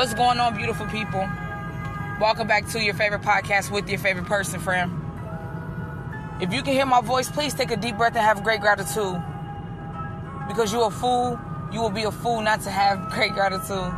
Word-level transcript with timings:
What's 0.00 0.14
going 0.14 0.40
on, 0.40 0.56
beautiful 0.56 0.86
people? 0.86 1.28
Welcome 2.18 2.48
back 2.48 2.66
to 2.68 2.82
your 2.82 2.94
favorite 2.94 3.20
podcast 3.20 3.70
with 3.70 3.86
your 3.86 3.98
favorite 3.98 4.24
person, 4.24 4.58
friend. 4.58 4.90
If 6.40 6.54
you 6.54 6.62
can 6.62 6.72
hear 6.72 6.86
my 6.86 7.02
voice, 7.02 7.30
please 7.30 7.52
take 7.52 7.70
a 7.70 7.76
deep 7.76 7.98
breath 7.98 8.16
and 8.16 8.24
have 8.24 8.42
great 8.42 8.62
gratitude. 8.62 9.22
Because 10.48 10.72
you're 10.72 10.86
a 10.86 10.90
fool, 10.90 11.38
you 11.70 11.82
will 11.82 11.90
be 11.90 12.04
a 12.04 12.10
fool 12.10 12.40
not 12.40 12.62
to 12.62 12.70
have 12.70 13.10
great 13.12 13.34
gratitude. 13.34 13.92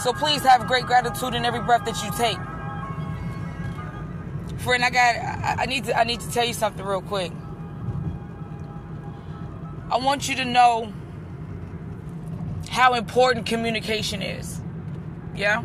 So 0.00 0.14
please 0.14 0.40
have 0.44 0.66
great 0.66 0.86
gratitude 0.86 1.34
in 1.34 1.44
every 1.44 1.60
breath 1.60 1.84
that 1.84 2.02
you 2.02 2.10
take. 2.16 2.38
Friend, 4.62 4.82
I 4.82 4.88
got 4.88 5.60
I, 5.60 5.66
need 5.66 5.84
to 5.84 5.98
I 5.98 6.04
need 6.04 6.20
to 6.20 6.30
tell 6.30 6.46
you 6.46 6.54
something 6.54 6.82
real 6.82 7.02
quick. 7.02 7.32
I 9.90 9.98
want 9.98 10.26
you 10.26 10.36
to 10.36 10.46
know 10.46 10.90
how 12.72 12.94
important 12.94 13.44
communication 13.44 14.22
is. 14.22 14.58
Yeah? 15.36 15.62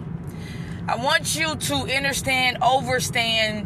I 0.90 0.98
want 0.98 1.40
you 1.40 1.56
to 1.56 1.76
understand, 1.96 2.58
overstand, 2.62 3.66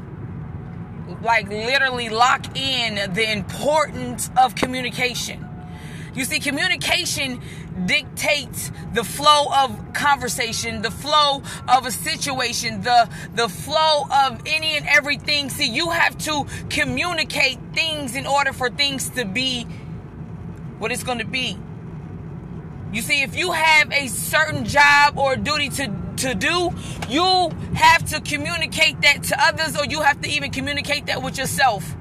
like 1.24 1.50
literally 1.50 2.10
lock 2.10 2.56
in 2.56 3.14
the 3.14 3.32
importance 3.32 4.30
of 4.40 4.54
communication. 4.54 5.48
You 6.14 6.26
see, 6.26 6.40
communication 6.40 7.42
dictates 7.86 8.72
the 8.94 9.04
flow 9.04 9.46
of 9.52 9.94
conversation, 9.94 10.84
the 10.84 10.92
flow 10.92 11.42
of 11.68 11.88
a 11.88 11.92
situation, 11.92 12.82
the 12.82 13.10
the 13.34 13.50
flow 13.50 14.06
of 14.12 14.42
any 14.46 14.78
and 14.78 14.86
everything. 14.88 15.50
See, 15.50 15.68
you 15.68 15.90
have 15.90 16.16
to 16.20 16.46
communicate 16.70 17.58
things 17.74 18.16
in 18.16 18.28
order 18.28 18.54
for 18.54 18.70
things 18.70 19.10
to 19.12 19.26
be 19.26 19.64
what 20.78 20.92
it's 20.92 21.04
going 21.04 21.20
to 21.20 21.26
be. 21.26 21.58
You 22.92 23.02
see, 23.02 23.22
if 23.22 23.38
you 23.38 23.52
have 23.54 23.92
a 23.92 24.08
certain 24.08 24.66
job 24.66 25.18
or 25.18 25.38
duty 25.38 25.70
to, 25.70 25.96
to 26.18 26.36
do, 26.36 26.72
you 27.08 27.50
have 27.74 28.04
to 28.10 28.20
communicate 28.20 29.02
that 29.02 29.24
to 29.24 29.42
others 29.42 29.78
or 29.78 29.86
you 29.86 30.02
have 30.02 30.20
to 30.22 30.30
even 30.30 30.52
communicate 30.52 31.06
that 31.06 31.24
with 31.24 31.38
yourself. 31.38 31.96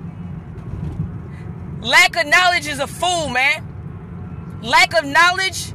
Lack 1.80 2.16
of 2.16 2.26
knowledge 2.26 2.66
is 2.66 2.80
a 2.80 2.88
fool, 2.88 3.28
man. 3.28 4.60
Lack 4.62 4.98
of 4.98 5.04
knowledge 5.04 5.72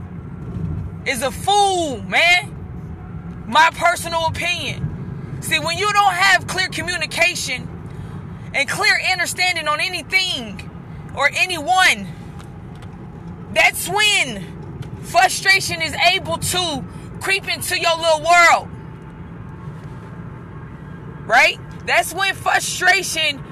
is 1.06 1.22
a 1.24 1.32
fool, 1.32 2.02
man. 2.04 3.46
My 3.48 3.70
personal 3.74 4.26
opinion. 4.28 5.42
See, 5.42 5.60
when 5.60 5.78
you 5.78 5.92
don't 5.94 6.14
have 6.14 6.46
clear 6.46 6.68
communication 6.68 7.70
and 8.54 8.68
clear 8.68 9.00
understanding 9.12 9.68
on 9.68 9.80
anything 9.80 10.70
or 11.16 11.30
anyone, 11.34 12.08
that's 13.54 13.88
when 13.88 14.55
frustration 15.06 15.82
is 15.82 15.96
able 16.14 16.38
to 16.38 16.84
creep 17.22 17.48
into 17.48 17.80
your 17.80 17.96
little 17.98 18.22
world. 18.22 18.70
Right? 21.26 21.60
That's 21.86 22.14
when 22.14 22.36
frustration, 22.36 23.44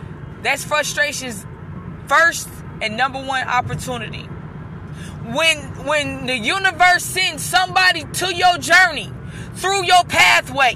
that's 0.41 0.63
frustration's 0.63 1.45
first 2.07 2.49
and 2.81 2.97
number 2.97 3.19
one 3.19 3.47
opportunity. 3.47 4.23
When 5.23 5.57
when 5.85 6.25
the 6.25 6.35
universe 6.35 7.03
sends 7.03 7.43
somebody 7.43 8.03
to 8.03 8.35
your 8.35 8.57
journey 8.57 9.11
through 9.55 9.85
your 9.85 10.03
pathway, 10.03 10.75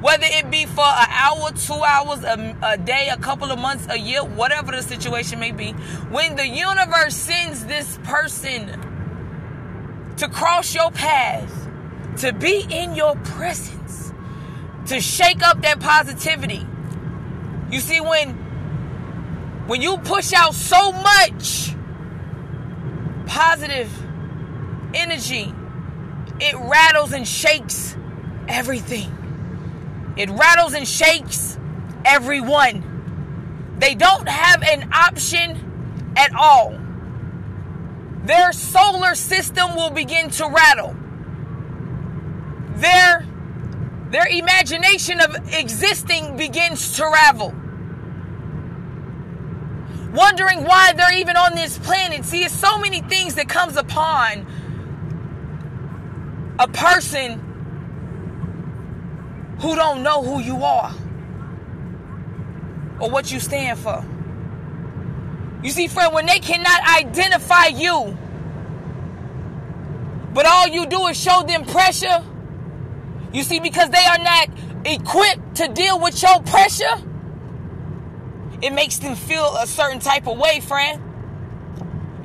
whether 0.00 0.26
it 0.26 0.50
be 0.50 0.66
for 0.66 0.84
an 0.84 1.08
hour, 1.10 1.52
two 1.52 1.74
hours, 1.74 2.24
a, 2.24 2.56
a, 2.62 2.76
day, 2.76 3.08
a 3.10 3.16
couple 3.16 3.50
of 3.50 3.58
months, 3.58 3.86
a 3.88 3.98
year, 3.98 4.22
whatever 4.24 4.72
the 4.72 4.82
situation 4.82 5.38
may 5.38 5.52
be, 5.52 5.72
when 6.10 6.36
the 6.36 6.46
universe 6.46 7.14
sends 7.14 7.64
this 7.66 7.98
person 8.02 8.68
to 10.18 10.28
cross 10.28 10.74
your 10.74 10.90
path, 10.90 11.68
to 12.18 12.32
be 12.32 12.64
in 12.70 12.94
your 12.94 13.16
presence, 13.16 14.12
to 14.86 15.00
shake 15.00 15.42
up 15.42 15.62
that 15.62 15.80
positivity. 15.80 16.66
You 17.70 17.80
see, 17.80 18.00
when 18.00 18.30
when 19.66 19.80
you 19.80 19.96
push 19.98 20.32
out 20.32 20.54
so 20.54 20.92
much 20.92 21.74
positive 23.26 23.90
energy, 24.94 25.52
it 26.38 26.54
rattles 26.56 27.12
and 27.12 27.26
shakes 27.26 27.96
everything. 28.46 29.10
It 30.16 30.30
rattles 30.30 30.74
and 30.74 30.86
shakes 30.86 31.58
everyone. 32.04 33.76
They 33.78 33.94
don't 33.94 34.28
have 34.28 34.62
an 34.62 34.92
option 34.92 36.12
at 36.16 36.34
all 36.34 36.83
their 38.24 38.52
solar 38.52 39.14
system 39.14 39.76
will 39.76 39.90
begin 39.90 40.30
to 40.30 40.48
rattle. 40.48 40.96
Their, 42.76 43.26
their 44.10 44.26
imagination 44.26 45.20
of 45.20 45.36
existing 45.52 46.36
begins 46.36 46.96
to 46.96 47.04
ravel. 47.04 47.54
Wondering 50.14 50.64
why 50.64 50.92
they're 50.94 51.18
even 51.18 51.36
on 51.36 51.54
this 51.54 51.78
planet. 51.78 52.24
See, 52.24 52.44
it's 52.44 52.54
so 52.54 52.78
many 52.78 53.00
things 53.00 53.34
that 53.34 53.48
comes 53.48 53.76
upon 53.76 54.46
a 56.58 56.68
person 56.68 57.40
who 59.60 59.74
don't 59.74 60.02
know 60.02 60.22
who 60.22 60.40
you 60.40 60.62
are 60.62 60.94
or 63.00 63.10
what 63.10 63.30
you 63.30 63.40
stand 63.40 63.78
for. 63.78 64.04
You 65.64 65.70
see, 65.70 65.88
friend, 65.88 66.12
when 66.12 66.26
they 66.26 66.40
cannot 66.40 66.78
identify 67.00 67.68
you, 67.68 68.18
but 70.34 70.44
all 70.44 70.68
you 70.68 70.84
do 70.84 71.06
is 71.06 71.18
show 71.18 71.42
them 71.42 71.64
pressure, 71.64 72.22
you 73.32 73.42
see, 73.42 73.60
because 73.60 73.88
they 73.88 74.04
are 74.04 74.18
not 74.18 74.50
equipped 74.84 75.56
to 75.56 75.68
deal 75.68 75.98
with 75.98 76.22
your 76.22 76.42
pressure, 76.42 77.02
it 78.60 78.74
makes 78.74 78.98
them 78.98 79.16
feel 79.16 79.56
a 79.56 79.66
certain 79.66 80.00
type 80.00 80.28
of 80.28 80.36
way, 80.36 80.60
friend. 80.60 81.00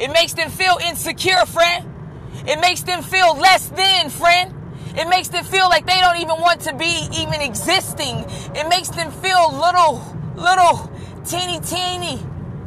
It 0.02 0.10
makes 0.12 0.34
them 0.34 0.50
feel 0.50 0.78
insecure, 0.86 1.46
friend. 1.46 1.90
It 2.46 2.60
makes 2.60 2.82
them 2.82 3.02
feel 3.04 3.38
less 3.38 3.70
than, 3.70 4.10
friend. 4.10 4.54
It 4.98 5.08
makes 5.08 5.30
them 5.30 5.46
feel 5.46 5.70
like 5.70 5.86
they 5.86 6.00
don't 6.02 6.18
even 6.18 6.42
want 6.42 6.62
to 6.62 6.76
be 6.76 7.08
even 7.14 7.40
existing. 7.40 8.18
It 8.54 8.68
makes 8.68 8.90
them 8.90 9.12
feel 9.12 9.54
little, 9.54 10.04
little, 10.36 10.92
teeny, 11.26 11.62
teeny 11.62 12.20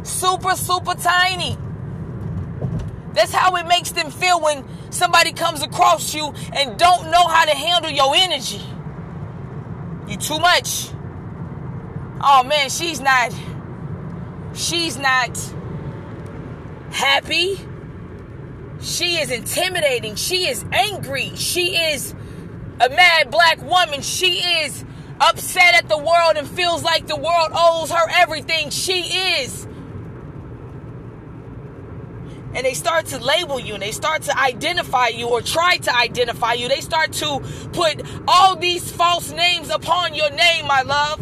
super, 0.03 0.57
super 0.57 0.95
tiny. 0.95 1.57
That's 3.15 3.33
how 3.33 3.57
it 3.57 3.67
makes 3.67 3.93
them 3.93 4.11
feel 4.11 4.41
when 4.41 4.65
somebody 4.91 5.33
comes 5.33 5.63
across 5.63 6.15
you 6.15 6.33
and 6.53 6.79
don't 6.79 7.11
know 7.11 7.27
how 7.27 7.45
to 7.45 7.55
handle 7.55 7.91
your 7.91 8.15
energy. 8.17 8.62
You 10.09 10.17
too 10.17 10.39
much. 10.39 10.89
Oh 12.25 12.45
man, 12.45 12.71
she's 12.71 13.01
not 13.01 13.33
she's 14.55 14.99
not 14.99 15.37
happy. 16.91 17.59
She 18.81 19.17
is 19.17 19.31
intimidating. 19.31 20.17
She 20.17 20.49
is 20.49 20.65
angry. 20.73 21.33
She 21.37 21.77
is 21.77 22.15
a 22.81 22.89
mad 22.89 23.31
black 23.31 23.62
woman. 23.62 24.03
She 24.03 24.39
is 24.39 24.85
upset 25.21 25.75
at 25.77 25.89
the 25.89 25.99
world 25.99 26.37
and 26.37 26.49
feels 26.49 26.83
like 26.83 27.07
the 27.07 27.17
world 27.17 27.51
owes 27.53 27.91
her 27.91 28.07
everything. 28.11 28.71
She 28.71 29.03
is 29.43 29.67
and 32.55 32.67
they 32.67 32.75
start 32.75 33.07
to 33.07 33.19
label 33.19 33.59
you 33.59 33.75
and 33.75 33.83
they 33.83 33.93
start 33.93 34.23
to 34.23 34.39
identify 34.39 35.09
you 35.09 35.29
or 35.29 35.41
try 35.41 35.77
to 35.79 35.97
identify 35.97 36.53
you. 36.53 36.69
They 36.69 36.81
start 36.81 37.13
to 37.15 37.41
put 37.73 38.03
all 38.29 38.57
these 38.57 38.91
false 38.91 39.31
names 39.33 39.71
upon 39.71 40.15
your 40.15 40.31
name, 40.31 40.67
my 40.67 40.82
love. 40.82 41.21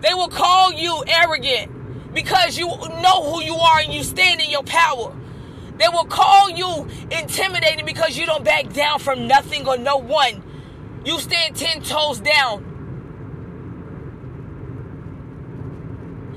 They 0.00 0.12
will 0.14 0.28
call 0.28 0.72
you 0.72 1.02
arrogant 1.06 2.12
because 2.14 2.58
you 2.58 2.66
know 2.66 3.32
who 3.32 3.42
you 3.42 3.56
are 3.56 3.80
and 3.80 3.92
you 3.92 4.02
stand 4.02 4.40
in 4.40 4.50
your 4.50 4.62
power. 4.62 5.14
They 5.78 5.88
will 5.88 6.04
call 6.06 6.50
you 6.50 6.88
intimidating 7.10 7.84
because 7.84 8.16
you 8.16 8.26
don't 8.26 8.44
back 8.44 8.72
down 8.72 8.98
from 8.98 9.26
nothing 9.26 9.66
or 9.66 9.76
no 9.76 9.96
one. 9.96 10.42
You 11.04 11.18
stand 11.20 11.56
10 11.56 11.82
toes 11.82 12.20
down. 12.20 12.72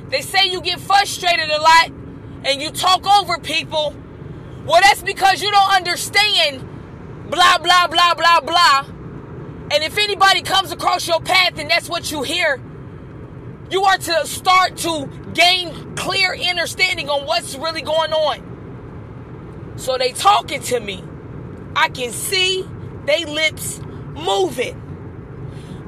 They 0.10 0.22
say 0.22 0.48
you 0.50 0.62
get 0.62 0.80
frustrated 0.80 1.50
a 1.50 1.62
lot 1.62 1.92
and 2.44 2.62
you 2.62 2.72
talk 2.72 3.06
over 3.06 3.38
people, 3.38 3.96
well, 4.70 4.82
that's 4.82 5.02
because 5.02 5.42
you 5.42 5.50
don't 5.50 5.74
understand 5.74 6.62
blah, 7.28 7.58
blah, 7.58 7.88
blah, 7.88 8.14
blah, 8.14 8.40
blah. 8.40 8.86
And 9.72 9.84
if 9.84 9.98
anybody 9.98 10.44
comes 10.44 10.72
across 10.72 11.08
your 11.08 11.20
path 11.22 11.58
and 11.58 11.72
that's 11.72 11.90
what 11.90 12.12
you 12.12 12.22
hear, 12.22 12.62
you 13.72 13.84
are 13.86 13.98
to 13.98 14.28
start 14.28 14.78
to 14.78 15.10
gain 15.34 15.96
clear 15.96 16.36
understanding 16.36 17.10
on 17.10 17.26
what's 17.26 17.56
really 17.56 17.82
going 17.82 18.14
on. 18.14 19.74
So 19.78 19.98
they 19.98 20.12
talking 20.12 20.62
to 20.62 20.80
me. 20.80 21.04
I 21.76 21.90
can 21.90 22.12
see 22.12 22.64
they 23.06 23.26
lips 23.26 23.82
moving. 24.14 24.80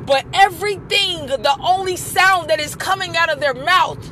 But 0.07 0.25
everything, 0.33 1.27
the 1.27 1.55
only 1.61 1.97
sound 1.97 2.49
that 2.49 2.59
is 2.59 2.75
coming 2.75 3.15
out 3.15 3.31
of 3.31 3.39
their 3.39 3.53
mouth 3.53 4.11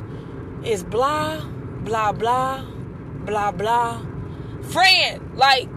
is 0.64 0.84
blah, 0.84 1.44
blah, 1.82 2.12
blah, 2.12 2.64
blah, 3.24 3.50
blah 3.50 4.09
friend. 4.62 5.36
Like, 5.36 5.68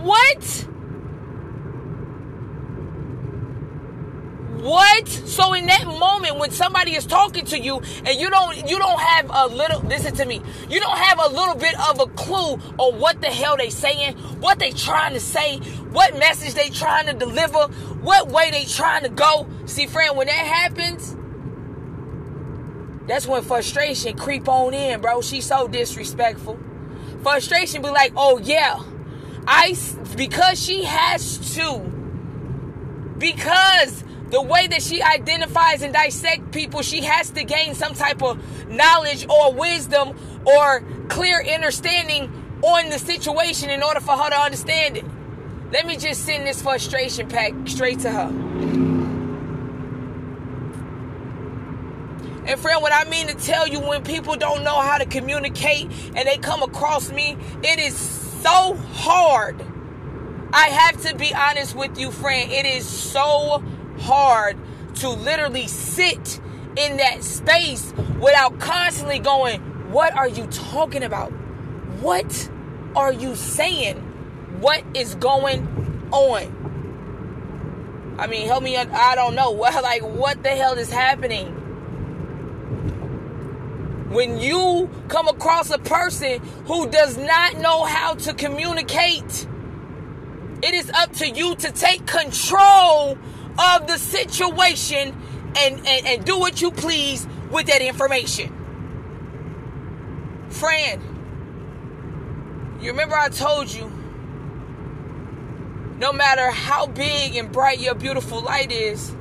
what? 0.00 0.68
What? 4.64 5.08
So 5.08 5.52
in 5.52 5.66
that 5.66 5.86
moment 5.86 6.38
when 6.38 6.50
somebody 6.50 6.94
is 6.94 7.04
talking 7.04 7.44
to 7.46 7.58
you 7.58 7.82
and 8.06 8.18
you 8.18 8.30
don't 8.30 8.56
you 8.68 8.78
don't 8.78 8.98
have 8.98 9.30
a 9.30 9.46
little 9.54 9.80
listen 9.80 10.14
to 10.14 10.24
me. 10.24 10.40
You 10.70 10.80
don't 10.80 10.96
have 10.96 11.18
a 11.18 11.28
little 11.28 11.54
bit 11.54 11.78
of 11.78 12.00
a 12.00 12.06
clue 12.06 12.54
on 12.78 12.98
what 12.98 13.20
the 13.20 13.26
hell 13.26 13.58
they 13.58 13.68
saying, 13.68 14.16
what 14.40 14.58
they 14.58 14.70
trying 14.70 15.12
to 15.12 15.20
say, 15.20 15.58
what 15.90 16.16
message 16.18 16.54
they 16.54 16.70
trying 16.70 17.06
to 17.06 17.12
deliver, 17.12 17.66
what 18.00 18.28
way 18.28 18.50
they 18.50 18.64
trying 18.64 19.02
to 19.02 19.10
go. 19.10 19.46
See 19.66 19.86
friend, 19.86 20.16
when 20.16 20.28
that 20.28 20.32
happens, 20.32 21.14
that's 23.06 23.26
when 23.26 23.42
frustration 23.42 24.16
creep 24.16 24.48
on 24.48 24.72
in, 24.72 25.02
bro. 25.02 25.20
She's 25.20 25.44
so 25.44 25.68
disrespectful. 25.68 26.58
Frustration 27.24 27.82
be 27.82 27.88
like, 27.88 28.12
"Oh 28.16 28.38
yeah, 28.38 28.78
I 29.48 29.76
because 30.14 30.62
she 30.62 30.84
has 30.84 31.56
to 31.56 31.80
because 33.18 34.04
the 34.30 34.42
way 34.42 34.66
that 34.66 34.82
she 34.82 35.02
identifies 35.02 35.82
and 35.82 35.92
dissect 35.92 36.52
people, 36.52 36.82
she 36.82 37.02
has 37.02 37.30
to 37.30 37.44
gain 37.44 37.74
some 37.74 37.94
type 37.94 38.22
of 38.22 38.38
knowledge 38.68 39.26
or 39.28 39.54
wisdom 39.54 40.18
or 40.44 40.82
clear 41.08 41.42
understanding 41.42 42.30
on 42.62 42.90
the 42.90 42.98
situation 42.98 43.70
in 43.70 43.82
order 43.82 44.00
for 44.00 44.12
her 44.12 44.28
to 44.28 44.38
understand 44.38 44.98
it. 44.98 45.04
Let 45.72 45.86
me 45.86 45.96
just 45.96 46.24
send 46.24 46.46
this 46.46 46.60
frustration 46.62 47.28
pack 47.28 47.52
straight 47.66 48.00
to 48.00 48.10
her. 48.10 48.83
And 52.46 52.60
friend, 52.60 52.82
what 52.82 52.92
I 52.92 53.08
mean 53.08 53.28
to 53.28 53.34
tell 53.34 53.66
you 53.66 53.80
when 53.80 54.04
people 54.04 54.36
don't 54.36 54.64
know 54.64 54.78
how 54.78 54.98
to 54.98 55.06
communicate 55.06 55.86
and 56.14 56.28
they 56.28 56.36
come 56.36 56.62
across 56.62 57.10
me, 57.10 57.38
it 57.62 57.78
is 57.78 57.96
so 57.96 58.74
hard. 58.92 59.64
I 60.52 60.68
have 60.68 61.02
to 61.02 61.16
be 61.16 61.34
honest 61.34 61.74
with 61.74 61.98
you, 61.98 62.10
friend. 62.10 62.52
It 62.52 62.66
is 62.66 62.86
so 62.86 63.62
hard 63.98 64.58
to 64.96 65.08
literally 65.08 65.66
sit 65.68 66.40
in 66.76 66.98
that 66.98 67.24
space 67.24 67.92
without 68.20 68.60
constantly 68.60 69.18
going, 69.18 69.60
What 69.90 70.14
are 70.14 70.28
you 70.28 70.46
talking 70.48 71.02
about? 71.02 71.30
What 72.00 72.50
are 72.94 73.12
you 73.12 73.36
saying? 73.36 73.96
What 74.60 74.84
is 74.94 75.14
going 75.14 76.08
on? 76.12 76.60
I 78.18 78.26
mean, 78.26 78.46
help 78.46 78.62
me. 78.62 78.76
I 78.76 79.14
don't 79.14 79.34
know. 79.34 79.50
What, 79.50 79.74
like, 79.82 80.02
what 80.02 80.42
the 80.42 80.50
hell 80.50 80.74
is 80.78 80.90
happening? 80.90 81.63
When 84.08 84.38
you 84.38 84.90
come 85.08 85.28
across 85.28 85.70
a 85.70 85.78
person 85.78 86.40
who 86.66 86.88
does 86.88 87.16
not 87.16 87.58
know 87.58 87.84
how 87.84 88.14
to 88.14 88.34
communicate, 88.34 89.46
it 90.62 90.74
is 90.74 90.90
up 90.90 91.12
to 91.14 91.28
you 91.28 91.56
to 91.56 91.72
take 91.72 92.06
control 92.06 93.18
of 93.58 93.86
the 93.86 93.98
situation 93.98 95.16
and, 95.56 95.86
and, 95.86 96.06
and 96.06 96.24
do 96.24 96.38
what 96.38 96.60
you 96.60 96.70
please 96.70 97.26
with 97.50 97.66
that 97.66 97.82
information. 97.82 98.52
Friend, 100.50 101.02
you 102.80 102.90
remember 102.90 103.16
I 103.16 103.28
told 103.28 103.72
you 103.72 103.90
no 105.98 106.12
matter 106.12 106.50
how 106.50 106.86
big 106.86 107.36
and 107.36 107.50
bright 107.50 107.80
your 107.80 107.94
beautiful 107.94 108.40
light 108.40 108.70
is, 108.70 109.14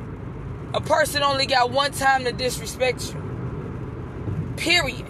a 0.74 0.82
person 0.82 1.24
only 1.24 1.46
got 1.46 1.72
one 1.72 1.92
time 1.92 2.26
to 2.26 2.32
disrespect 2.32 3.14
you. 3.14 3.23
Period. 4.58 5.06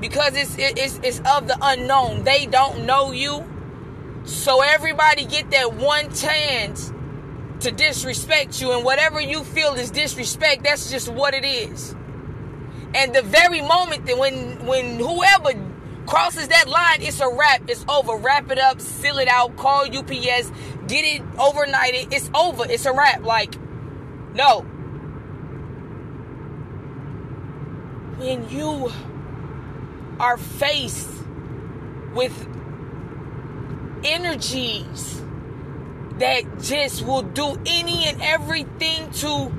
Because 0.00 0.36
it's 0.36 0.54
it's 0.58 1.00
it's 1.02 1.20
of 1.20 1.46
the 1.48 1.56
unknown. 1.60 2.24
They 2.24 2.46
don't 2.46 2.84
know 2.84 3.12
you. 3.12 3.44
So 4.24 4.62
everybody 4.62 5.24
get 5.24 5.50
that 5.50 5.74
one 5.74 6.12
chance 6.14 6.92
to 7.60 7.70
disrespect 7.70 8.60
you, 8.60 8.72
and 8.72 8.84
whatever 8.84 9.20
you 9.20 9.44
feel 9.44 9.74
is 9.74 9.90
disrespect, 9.90 10.64
that's 10.64 10.90
just 10.90 11.08
what 11.08 11.34
it 11.34 11.44
is. 11.44 11.94
And 12.94 13.14
the 13.14 13.22
very 13.22 13.60
moment 13.60 14.06
that 14.06 14.18
when 14.18 14.66
when 14.66 14.98
whoever 14.98 15.52
crosses 16.06 16.48
that 16.48 16.68
line, 16.68 17.02
it's 17.02 17.20
a 17.20 17.28
wrap. 17.28 17.62
It's 17.68 17.84
over. 17.88 18.16
Wrap 18.16 18.50
it 18.50 18.58
up, 18.58 18.80
seal 18.80 19.18
it 19.18 19.28
out, 19.28 19.56
call 19.56 19.84
UPS, 19.84 20.52
get 20.86 21.04
it 21.04 21.22
overnighted. 21.36 22.12
It's 22.12 22.30
over. 22.34 22.64
It's 22.68 22.86
a 22.86 22.92
wrap. 22.92 23.24
Like, 23.24 23.54
no. 24.34 24.66
When 28.18 28.48
you 28.48 28.92
are 30.20 30.36
faced 30.36 31.10
with 32.14 32.32
energies 34.04 35.22
that 36.18 36.42
just 36.60 37.04
will 37.04 37.22
do 37.22 37.58
any 37.66 38.06
and 38.06 38.22
everything 38.22 39.10
to 39.10 39.52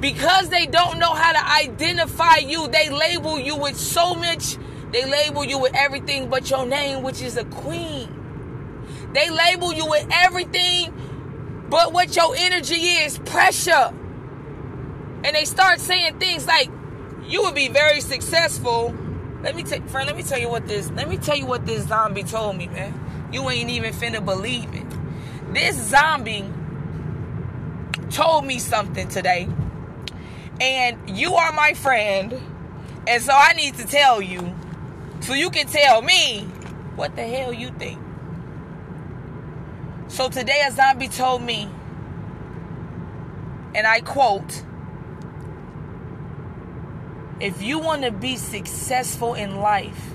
because 0.00 0.50
they 0.50 0.66
don't 0.66 0.98
know 0.98 1.14
how 1.14 1.32
to 1.32 1.64
identify 1.64 2.36
you 2.36 2.68
they 2.68 2.90
label 2.90 3.38
you 3.38 3.56
with 3.56 3.76
so 3.76 4.14
much 4.14 4.58
they 4.92 5.04
label 5.04 5.44
you 5.44 5.58
with 5.58 5.74
everything 5.74 6.30
but 6.30 6.48
your 6.48 6.64
name 6.64 7.02
which 7.02 7.20
is 7.20 7.36
a 7.36 7.44
queen. 7.44 8.08
They 9.12 9.30
label 9.30 9.72
you 9.72 9.86
with 9.86 10.06
everything 10.10 10.92
but 11.68 11.92
what 11.92 12.14
your 12.14 12.34
energy 12.36 12.74
is 12.74 13.18
pressure. 13.18 13.92
And 15.24 15.34
they 15.34 15.44
start 15.44 15.80
saying 15.80 16.18
things 16.18 16.46
like 16.46 16.70
you 17.26 17.42
would 17.42 17.54
be 17.54 17.68
very 17.68 18.00
successful 18.00 18.94
let 19.42 19.54
me 19.54 19.62
tell 19.62 19.80
friend 19.88 20.06
let 20.06 20.16
me 20.16 20.22
tell 20.22 20.38
you 20.38 20.48
what 20.48 20.66
this 20.66 20.90
let 20.92 21.08
me 21.08 21.16
tell 21.16 21.36
you 21.36 21.46
what 21.46 21.66
this 21.66 21.86
zombie 21.86 22.22
told 22.22 22.56
me 22.56 22.66
man 22.68 23.28
you 23.32 23.48
ain't 23.50 23.70
even 23.70 23.92
finna 23.92 24.24
believe 24.24 24.74
it 24.74 24.86
this 25.52 25.76
zombie 25.76 26.44
told 28.10 28.44
me 28.44 28.58
something 28.58 29.08
today. 29.08 29.48
And 30.60 31.18
you 31.18 31.34
are 31.34 31.52
my 31.52 31.74
friend. 31.74 32.34
And 33.06 33.22
so 33.22 33.32
I 33.32 33.52
need 33.52 33.74
to 33.74 33.86
tell 33.86 34.20
you 34.20 34.54
so 35.20 35.34
you 35.34 35.50
can 35.50 35.66
tell 35.66 36.02
me 36.02 36.40
what 36.96 37.14
the 37.16 37.22
hell 37.22 37.52
you 37.52 37.70
think. 37.70 38.00
So 40.08 40.28
today 40.28 40.62
a 40.66 40.72
zombie 40.72 41.08
told 41.08 41.42
me, 41.42 41.68
and 43.74 43.86
I 43.86 44.00
quote, 44.00 44.62
if 47.40 47.62
you 47.62 47.78
want 47.78 48.02
to 48.02 48.10
be 48.10 48.36
successful 48.36 49.34
in 49.34 49.56
life, 49.56 50.14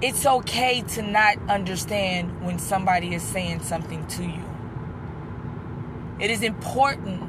it's 0.00 0.26
okay 0.26 0.82
to 0.82 1.02
not 1.02 1.36
understand 1.48 2.44
when 2.44 2.58
somebody 2.58 3.14
is 3.14 3.22
saying 3.22 3.60
something 3.60 4.06
to 4.06 4.24
you. 4.24 4.44
It 6.20 6.30
is 6.30 6.42
important 6.42 7.22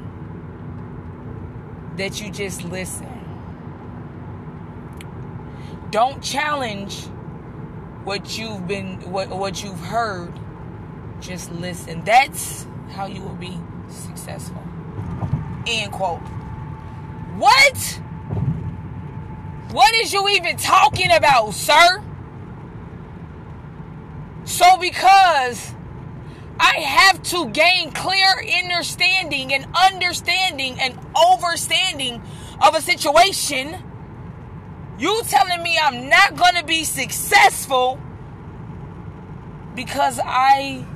that 1.96 2.20
you 2.20 2.30
just 2.30 2.64
listen. 2.64 3.12
Don't 5.90 6.22
challenge 6.22 7.04
what 8.04 8.38
you've 8.38 8.66
been 8.66 9.00
what, 9.10 9.28
what 9.28 9.62
you've 9.62 9.80
heard. 9.80 10.32
Just 11.20 11.50
listen. 11.52 12.04
That's 12.04 12.66
how 12.90 13.06
you 13.06 13.22
will 13.22 13.34
be 13.34 13.58
successful. 13.88 14.65
End 15.66 15.92
quote. 15.92 16.20
What? 17.36 18.00
What 19.72 19.94
is 19.96 20.12
you 20.12 20.28
even 20.28 20.56
talking 20.56 21.10
about, 21.12 21.52
sir? 21.52 22.02
So, 24.44 24.78
because 24.78 25.74
I 26.58 26.76
have 26.76 27.22
to 27.24 27.48
gain 27.50 27.90
clear 27.90 28.42
understanding 28.64 29.52
and 29.52 29.66
understanding 29.74 30.80
and 30.80 30.94
overstanding 31.14 32.22
of 32.66 32.74
a 32.74 32.80
situation, 32.80 33.76
you 34.98 35.22
telling 35.28 35.62
me 35.62 35.78
I'm 35.82 36.08
not 36.08 36.36
going 36.36 36.54
to 36.54 36.64
be 36.64 36.84
successful 36.84 38.00
because 39.74 40.18
I 40.24 40.86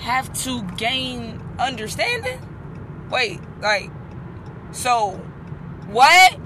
have 0.00 0.32
to 0.44 0.62
gain 0.76 1.42
understanding? 1.58 2.38
Wait, 3.10 3.40
like, 3.60 3.90
so 4.72 5.12
what? 5.88 6.38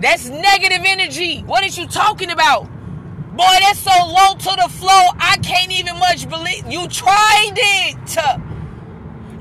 That's 0.00 0.28
negative 0.28 0.82
energy. 0.84 1.40
What 1.42 1.62
are 1.62 1.80
you 1.80 1.86
talking 1.86 2.30
about? 2.30 2.64
Boy, 3.36 3.56
that's 3.60 3.80
so 3.80 3.90
low 3.90 4.34
to 4.34 4.62
the 4.62 4.68
floor. 4.68 5.02
I 5.18 5.38
can't 5.42 5.72
even 5.72 5.98
much 5.98 6.28
believe 6.28 6.66
you 6.70 6.88
tried 6.88 7.54
it. 7.56 8.18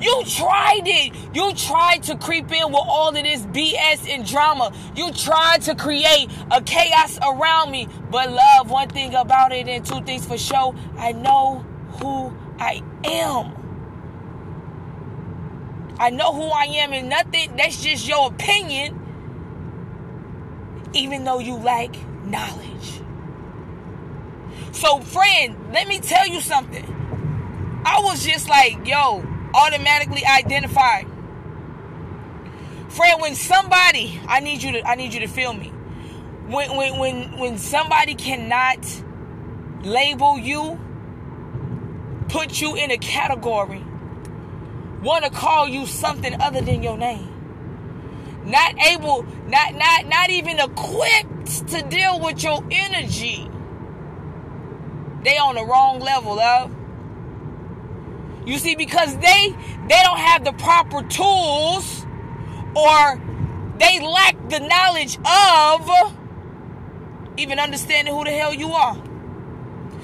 You 0.04 0.24
tried 0.26 0.82
it. 0.86 1.14
You 1.34 1.54
tried 1.54 2.04
to 2.04 2.18
creep 2.18 2.52
in 2.52 2.68
with 2.68 2.82
all 2.84 3.10
of 3.10 3.16
this 3.16 3.44
BS 3.44 4.10
and 4.14 4.26
drama. 4.28 4.74
You 4.96 5.12
tried 5.14 5.62
to 5.64 5.76
create 5.76 6.28
a 6.52 6.62
chaos 6.62 7.18
around 7.20 7.72
me. 7.72 7.88
But 8.12 8.32
love, 8.32 8.70
one 8.70 8.90
thing 8.90 9.16
about 9.16 9.54
it 9.54 9.68
and 9.68 9.86
two 9.86 10.02
things 10.02 10.26
for 10.26 10.38
sure, 10.38 10.76
I 10.98 11.14
know 11.14 11.66
who 12.02 12.36
I 12.60 12.82
am. 13.06 13.63
I 16.04 16.10
know 16.10 16.34
who 16.34 16.44
I 16.44 16.66
am 16.66 16.92
and 16.92 17.08
nothing, 17.08 17.56
that's 17.56 17.82
just 17.82 18.06
your 18.06 18.28
opinion. 18.28 19.00
Even 20.92 21.24
though 21.24 21.40
you 21.40 21.56
lack 21.56 21.96
knowledge. 22.26 23.00
So, 24.74 25.00
friend, 25.00 25.56
let 25.72 25.88
me 25.88 26.00
tell 26.00 26.28
you 26.28 26.42
something. 26.42 26.84
I 27.86 28.02
was 28.02 28.26
just 28.26 28.50
like, 28.50 28.86
yo, 28.86 29.26
automatically 29.54 30.26
identified. 30.26 31.08
Friend, 32.90 33.22
when 33.22 33.36
somebody, 33.36 34.20
I 34.28 34.42
need 34.42 34.62
you 34.62 34.74
to, 34.74 34.86
I 34.86 34.96
need 34.96 35.14
you 35.14 35.22
to 35.22 35.28
feel 35.28 35.54
me. 35.54 35.70
When, 36.48 36.76
when, 36.76 37.00
when, 37.00 37.38
when 37.40 37.58
somebody 37.58 38.16
cannot 38.16 38.86
label 39.84 40.38
you, 40.38 40.78
put 42.28 42.60
you 42.60 42.76
in 42.76 42.92
a 42.92 42.98
category, 42.98 43.82
want 45.04 45.26
to 45.26 45.30
call 45.30 45.68
you 45.68 45.86
something 45.86 46.40
other 46.42 46.62
than 46.62 46.82
your 46.82 46.98
name, 46.98 47.30
not 48.46 48.76
able, 48.88 49.24
not, 49.48 49.76
not, 49.76 50.08
not 50.08 50.30
even 50.30 50.60
equipped 50.60 51.68
to 51.68 51.82
deal 51.84 52.20
with 52.20 52.44
your 52.44 52.64
energy, 52.72 53.50
they 55.24 55.38
on 55.38 55.56
the 55.56 55.66
wrong 55.66 56.00
level, 56.00 56.36
love. 56.36 56.76
You 58.46 58.58
see, 58.58 58.76
because 58.76 59.16
they 59.18 59.56
they 59.88 60.02
don't 60.04 60.18
have 60.18 60.44
the 60.44 60.52
proper 60.54 61.02
tools 61.04 62.06
or 62.76 63.22
they 63.78 64.00
lack 64.00 64.50
the 64.50 64.60
knowledge 64.60 65.18
of 65.26 66.18
even 67.38 67.60
understanding 67.60 68.14
who 68.14 68.24
the 68.24 68.32
hell 68.32 68.54
you 68.54 68.72
are. 68.72 69.02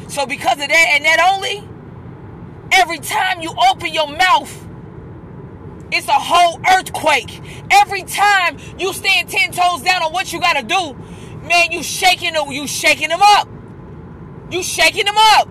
So 0.07 0.25
because 0.25 0.53
of 0.53 0.69
that, 0.69 0.87
and 0.93 1.05
that 1.05 1.33
only, 1.33 1.67
every 2.71 2.99
time 2.99 3.41
you 3.41 3.53
open 3.71 3.93
your 3.93 4.07
mouth, 4.07 4.68
it's 5.91 6.07
a 6.07 6.11
whole 6.13 6.59
earthquake. 6.71 7.41
Every 7.71 8.03
time 8.03 8.57
you 8.77 8.93
stand 8.93 9.29
ten 9.29 9.51
toes 9.51 9.81
down 9.81 10.03
on 10.03 10.13
what 10.13 10.31
you 10.31 10.39
gotta 10.39 10.63
do, 10.63 10.93
man, 11.47 11.71
you 11.71 11.83
shaking 11.83 12.33
them, 12.33 12.51
you 12.51 12.67
shaking 12.67 13.09
them 13.09 13.21
up. 13.21 13.47
You 14.51 14.63
shaking 14.63 15.05
them 15.05 15.15
up. 15.17 15.47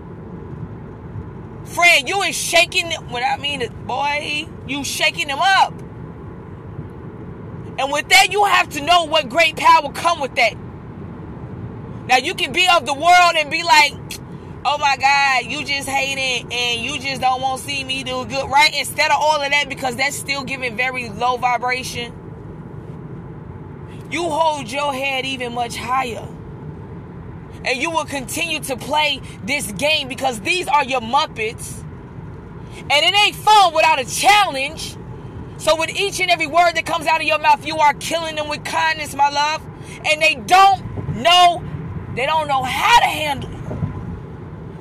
Friend, 1.64 2.08
you 2.08 2.22
is 2.22 2.36
shaking 2.36 2.88
them. 2.88 3.10
what 3.10 3.22
I 3.22 3.36
mean 3.36 3.62
is, 3.62 3.70
boy, 3.86 4.48
you 4.66 4.84
shaking 4.84 5.28
them 5.28 5.38
up. 5.40 5.72
And 7.78 7.92
with 7.92 8.08
that, 8.08 8.32
you 8.32 8.44
have 8.44 8.70
to 8.70 8.80
know 8.80 9.04
what 9.04 9.28
great 9.28 9.56
power 9.56 9.92
come 9.92 10.20
with 10.20 10.34
that. 10.34 10.54
Now 12.08 12.16
you 12.16 12.34
can 12.34 12.52
be 12.52 12.66
of 12.74 12.86
the 12.86 12.94
world 12.94 13.34
and 13.36 13.50
be 13.50 13.62
like, 13.62 13.92
oh 14.70 14.76
my 14.76 14.98
God, 14.98 15.50
you 15.50 15.64
just 15.64 15.88
hate 15.88 16.18
it 16.18 16.52
and 16.52 16.84
you 16.84 17.00
just 17.00 17.22
don't 17.22 17.40
want 17.40 17.62
to 17.62 17.66
see 17.66 17.82
me 17.82 18.04
do 18.04 18.26
good, 18.26 18.50
right? 18.50 18.70
Instead 18.78 19.10
of 19.10 19.16
all 19.18 19.40
of 19.40 19.50
that, 19.50 19.66
because 19.70 19.96
that's 19.96 20.14
still 20.14 20.44
giving 20.44 20.76
very 20.76 21.08
low 21.08 21.38
vibration. 21.38 22.12
You 24.10 24.24
hold 24.28 24.70
your 24.70 24.92
head 24.92 25.24
even 25.24 25.54
much 25.54 25.74
higher 25.74 26.28
and 27.64 27.80
you 27.80 27.90
will 27.90 28.04
continue 28.04 28.60
to 28.60 28.76
play 28.76 29.22
this 29.42 29.72
game 29.72 30.06
because 30.06 30.40
these 30.40 30.68
are 30.68 30.84
your 30.84 31.00
Muppets. 31.00 31.82
And 32.78 32.92
it 32.92 33.14
ain't 33.14 33.36
fun 33.36 33.72
without 33.74 33.98
a 33.98 34.04
challenge. 34.04 34.96
So, 35.56 35.76
with 35.76 35.90
each 35.90 36.20
and 36.20 36.30
every 36.30 36.46
word 36.46 36.72
that 36.74 36.86
comes 36.86 37.06
out 37.06 37.20
of 37.20 37.26
your 37.26 37.38
mouth, 37.38 37.66
you 37.66 37.78
are 37.78 37.94
killing 37.94 38.36
them 38.36 38.48
with 38.48 38.64
kindness, 38.64 39.14
my 39.14 39.28
love. 39.28 39.62
And 40.10 40.22
they 40.22 40.36
don't 40.36 41.16
know, 41.16 41.64
they 42.14 42.26
don't 42.26 42.46
know 42.46 42.62
how 42.62 43.00
to 43.00 43.06
handle 43.06 43.50
it. 43.50 43.57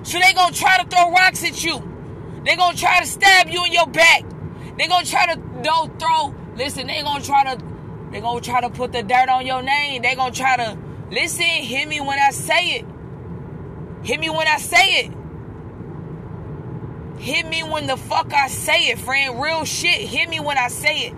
So, 0.08 0.20
they 0.20 0.34
gonna 0.34 0.56
try 0.56 0.78
to 0.82 0.88
throw 0.90 1.12
rocks 1.12 1.44
at 1.44 1.64
you. 1.64 1.84
they 2.46 2.56
gonna 2.56 2.78
try 2.78 3.00
to 3.02 3.06
stab 3.06 3.50
you 3.50 3.66
in 3.66 3.74
your 3.74 3.88
back. 3.88 4.24
they 4.78 4.88
gonna 4.88 5.06
try 5.06 5.34
to 5.34 5.42
don't 5.62 6.00
throw, 6.00 6.34
listen, 6.56 6.88
they 6.88 7.02
gonna 7.02 7.24
try 7.24 7.44
to, 7.44 7.64
they 8.12 8.22
gonna 8.22 8.42
try 8.42 8.62
to 8.62 8.70
put 8.70 8.94
the 8.94 9.04
dirt 9.04 9.30
on 9.30 9.46
your 9.46 9.62
name. 9.62 10.02
they 10.02 10.16
gonna 10.16 10.34
try 10.34 10.56
to 10.56 10.78
Listen, 11.10 11.46
hear 11.46 11.88
me 11.88 12.02
when 12.02 12.20
I 12.20 12.32
say 12.32 12.66
it. 12.72 12.86
Hear 14.04 14.20
me 14.20 14.30
when 14.30 14.46
I 14.46 14.58
say 14.58 15.06
it. 15.06 15.14
Hit 17.18 17.48
me 17.48 17.64
when 17.64 17.88
the 17.88 17.96
fuck 17.96 18.34
I 18.34 18.50
say 18.50 18.90
it, 18.90 19.00
friend. 19.00 19.42
Real 19.42 19.64
shit. 19.64 20.02
Hit 20.02 20.30
me 20.30 20.42
when 20.42 20.58
I 20.58 20.68
say 20.68 21.08
it. 21.08 21.14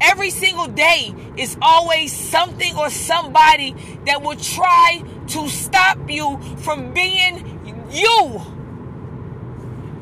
Every 0.00 0.30
single 0.30 0.68
day 0.68 1.12
is 1.36 1.56
always 1.60 2.12
something 2.12 2.76
or 2.76 2.90
somebody 2.90 3.74
that 4.06 4.22
will 4.22 4.36
try 4.36 5.02
to 5.28 5.48
stop 5.48 6.08
you 6.08 6.38
from 6.58 6.94
being 6.94 7.55
you. 7.96 8.42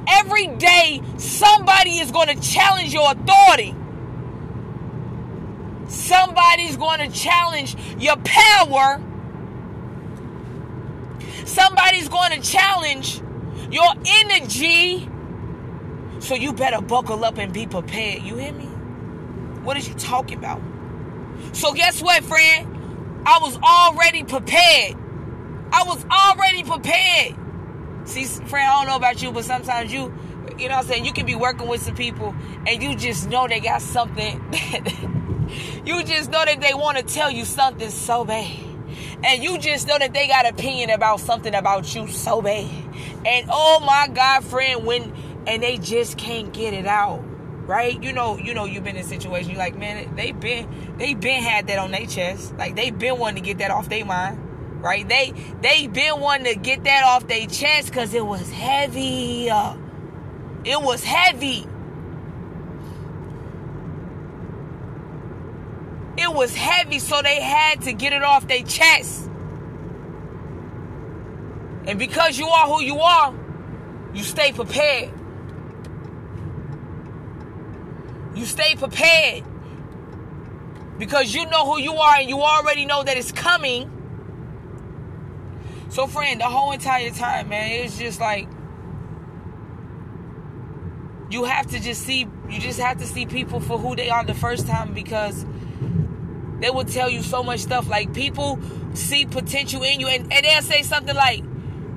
Every 0.07 0.49
day, 0.49 1.01
somebody 1.17 1.99
is 1.99 2.11
going 2.11 2.29
to 2.29 2.41
challenge 2.41 2.93
your 2.93 3.11
authority. 3.11 3.75
Somebody's 5.89 6.77
going 6.77 6.99
to 7.01 7.17
challenge 7.17 7.77
your 7.99 8.17
power. 8.17 9.01
Somebody's 11.47 12.09
going 12.09 12.33
to 12.33 12.41
challenge 12.41 13.21
your 13.71 13.91
energy. 14.07 15.09
So 16.21 16.35
you 16.35 16.53
better 16.53 16.81
buckle 16.81 17.25
up 17.25 17.39
and 17.39 17.53
be 17.53 17.67
prepared. 17.67 18.23
You 18.23 18.37
hear 18.37 18.53
me? 18.53 18.67
What 19.63 19.77
is 19.77 19.89
you 19.89 19.95
talking 19.95 20.39
about? 20.39 20.61
So 21.53 21.73
guess 21.73 22.03
what, 22.03 22.25
friend? 22.25 23.23
I 23.27 23.39
was 23.41 23.57
already 23.59 24.25
prepared. 24.25 24.97
I 25.73 25.85
was 25.85 26.05
already 26.11 26.63
prepared. 26.63 27.37
See, 28.05 28.25
friend, 28.25 28.69
I 28.69 28.79
don't 28.79 28.89
know 28.89 28.97
about 28.97 29.23
you, 29.23 29.33
but 29.33 29.45
sometimes 29.45 29.93
you, 29.93 30.13
you 30.59 30.69
know 30.69 30.77
what 30.77 30.85
I'm 30.85 30.91
saying, 30.91 31.05
you 31.05 31.13
can 31.13 31.27
be 31.27 31.35
working 31.35 31.69
with 31.69 31.83
some 31.83 31.95
people 31.95 32.35
and 32.67 32.83
you 32.83 32.97
just 32.97 33.29
know 33.29 33.49
they 33.49 33.61
got 33.61 33.83
something 33.83 34.41
You 35.85 36.03
just 36.05 36.31
know 36.31 36.45
that 36.45 36.61
they 36.61 36.75
want 36.75 36.97
to 36.99 37.03
tell 37.03 37.31
you 37.31 37.45
something 37.45 37.91
so 37.91 38.25
bad. 38.25 38.51
And 39.23 39.43
you 39.43 39.59
just 39.59 39.87
know 39.87 39.99
that 39.99 40.13
they 40.13 40.27
got 40.29 40.47
opinion 40.47 40.91
about 40.91 41.21
something 41.21 41.55
about 41.55 41.95
you 41.95 42.09
so 42.09 42.43
bad. 42.43 42.71
And 43.27 43.49
oh 43.51 43.81
my 43.81 44.09
God, 44.13 44.45
friend, 44.45 44.85
when 44.85 45.13
and 45.47 45.63
they 45.63 45.77
just 45.77 46.17
can't 46.17 46.53
get 46.53 46.75
it 46.75 46.87
out. 46.87 47.23
Right? 47.67 48.03
You 48.03 48.13
know, 48.13 48.37
you 48.37 48.53
know 48.53 48.67
you've 48.67 48.85
been 48.85 48.97
in 48.97 49.05
a 49.05 49.09
situation, 49.09 49.51
you're 49.51 49.59
like, 49.59 49.77
man, 49.77 50.15
they've 50.17 50.39
been 50.39 50.97
they've 50.99 51.19
been 51.19 51.43
had 51.43 51.67
that 51.69 51.79
on 51.79 51.91
their 51.93 52.07
chest. 52.07 52.55
Like 52.57 52.77
they've 52.77 52.97
been 52.97 53.19
wanting 53.19 53.43
to 53.43 53.49
get 53.49 53.59
that 53.59 53.71
off 53.71 53.89
their 53.89 54.05
mind. 54.05 54.41
Right? 54.85 55.09
They 55.09 55.33
they 55.63 55.87
been 55.87 56.21
wanting 56.21 56.53
to 56.53 56.61
get 56.61 56.85
that 56.85 57.05
off 57.05 57.27
their 57.27 57.47
chest 57.47 57.89
because 57.89 58.13
it 58.13 58.25
was 58.25 58.51
heavy. 58.51 59.47
It 59.47 60.83
was 60.83 61.03
heavy. 61.03 61.67
It 66.19 66.31
was 66.31 66.55
heavy, 66.55 66.99
so 66.99 67.23
they 67.23 67.41
had 67.41 67.81
to 67.85 67.95
get 67.95 68.13
it 68.13 68.23
off 68.23 68.47
their 68.47 68.63
chest. 68.63 69.31
And 71.87 71.99
because 71.99 72.39
you 72.39 72.49
are 72.49 72.67
who 72.67 72.83
you 72.83 73.01
are, 73.01 73.35
you 74.13 74.23
stay 74.23 74.53
prepared. 74.53 75.11
You 78.35 78.45
stay 78.45 78.75
prepared. 78.77 79.45
Because 80.99 81.35
you 81.35 81.47
know 81.47 81.65
who 81.65 81.81
you 81.81 81.95
are 81.95 82.17
and 82.17 82.29
you 82.29 82.43
already 82.43 82.85
know 82.85 83.03
that 83.03 83.17
it's 83.17 83.33
coming. 83.33 83.91
So, 85.89 86.07
friend, 86.07 86.41
the 86.41 86.47
whole 86.47 86.73
entire 86.73 87.11
time, 87.11 87.51
man, 87.51 87.71
it's 87.71 87.99
just 87.99 88.21
like 88.21 88.49
you 91.31 91.45
have 91.45 91.67
to 91.69 91.81
just 91.81 92.03
see, 92.03 92.27
you 92.49 92.61
just 92.61 92.81
have 92.81 92.99
to 92.99 93.07
see 93.07 93.27
people 93.27 93.61
for 93.61 93.79
who 93.79 93.97
they 93.97 94.11
are 94.11 94.25
the 94.25 94.35
first 94.35 94.67
time 94.67 94.95
because 94.95 95.45
they 96.61 96.71
will 96.71 96.85
tell 96.85 97.11
you 97.11 97.23
so 97.23 97.43
much 97.43 97.61
stuff. 97.61 97.89
Like 97.89 98.15
people 98.15 98.59
see 98.95 99.27
potential 99.27 99.83
in 99.83 100.01
you, 100.01 100.09
and, 100.09 100.33
and 100.33 100.45
they'll 100.45 100.63
say 100.63 100.83
something 100.83 101.15
like, 101.15 101.43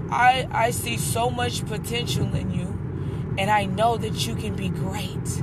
I, 0.10 0.48
I 0.52 0.72
see 0.72 0.98
so 0.98 1.30
much 1.30 1.66
potential 1.66 2.34
in 2.36 2.52
you, 2.52 2.68
and 3.38 3.50
I 3.50 3.66
know 3.66 3.98
that 3.98 4.28
you 4.28 4.36
can 4.36 4.56
be 4.56 4.70
great. 4.70 5.42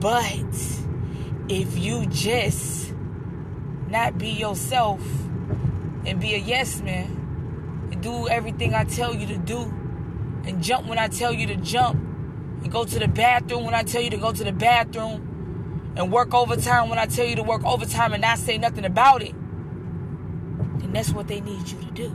But 0.00 0.54
if 1.48 1.78
you 1.78 2.06
just 2.06 2.92
not 3.88 4.18
be 4.18 4.30
yourself 4.30 5.00
and 6.06 6.18
be 6.18 6.34
a 6.34 6.38
yes 6.38 6.80
man 6.80 7.21
do 8.02 8.28
everything 8.28 8.74
I 8.74 8.84
tell 8.84 9.14
you 9.14 9.26
to 9.28 9.38
do 9.38 9.60
and 10.44 10.62
jump 10.62 10.88
when 10.88 10.98
I 10.98 11.08
tell 11.08 11.32
you 11.32 11.46
to 11.46 11.56
jump 11.56 11.94
and 12.62 12.70
go 12.70 12.84
to 12.84 12.98
the 12.98 13.08
bathroom 13.08 13.64
when 13.64 13.74
I 13.74 13.82
tell 13.84 14.02
you 14.02 14.10
to 14.10 14.16
go 14.16 14.32
to 14.32 14.44
the 14.44 14.52
bathroom 14.52 15.92
and 15.96 16.12
work 16.12 16.34
overtime 16.34 16.88
when 16.88 16.98
I 16.98 17.06
tell 17.06 17.24
you 17.26 17.36
to 17.36 17.42
work 17.42 17.64
overtime 17.64 18.12
and 18.12 18.22
not 18.22 18.38
say 18.38 18.58
nothing 18.58 18.84
about 18.84 19.22
it, 19.22 19.34
then 20.78 20.92
that's 20.92 21.10
what 21.10 21.28
they 21.28 21.40
need 21.40 21.68
you 21.68 21.78
to 21.78 21.90
do. 21.92 22.08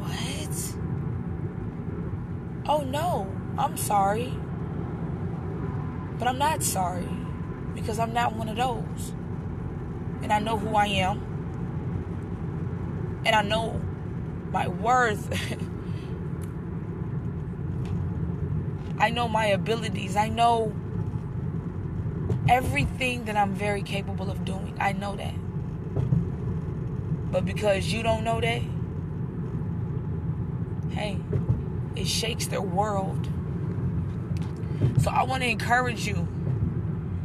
What? 0.00 0.76
Oh 2.68 2.82
no, 2.82 3.30
I'm 3.58 3.76
sorry. 3.76 4.32
But 6.18 6.28
I'm 6.28 6.38
not 6.38 6.62
sorry 6.62 7.08
because 7.74 7.98
I'm 7.98 8.14
not 8.14 8.34
one 8.34 8.48
of 8.48 8.56
those. 8.56 9.12
And 10.22 10.32
I 10.32 10.38
know 10.38 10.56
who 10.56 10.74
I 10.74 10.86
am. 10.86 11.25
And 13.26 13.34
I 13.34 13.42
know 13.42 13.80
my 14.52 14.68
worth. 14.68 15.28
I 19.00 19.10
know 19.10 19.28
my 19.28 19.46
abilities. 19.46 20.14
I 20.14 20.28
know 20.28 20.72
everything 22.48 23.24
that 23.24 23.36
I'm 23.36 23.52
very 23.52 23.82
capable 23.82 24.30
of 24.30 24.44
doing. 24.44 24.76
I 24.78 24.92
know 24.92 25.16
that. 25.16 25.34
But 27.32 27.44
because 27.44 27.92
you 27.92 28.04
don't 28.04 28.22
know 28.22 28.40
that, 28.40 28.62
hey, 30.92 31.18
it 31.96 32.06
shakes 32.06 32.46
their 32.46 32.62
world. 32.62 33.28
So 35.02 35.10
I 35.10 35.24
want 35.24 35.42
to 35.42 35.48
encourage 35.48 36.06
you, 36.06 36.28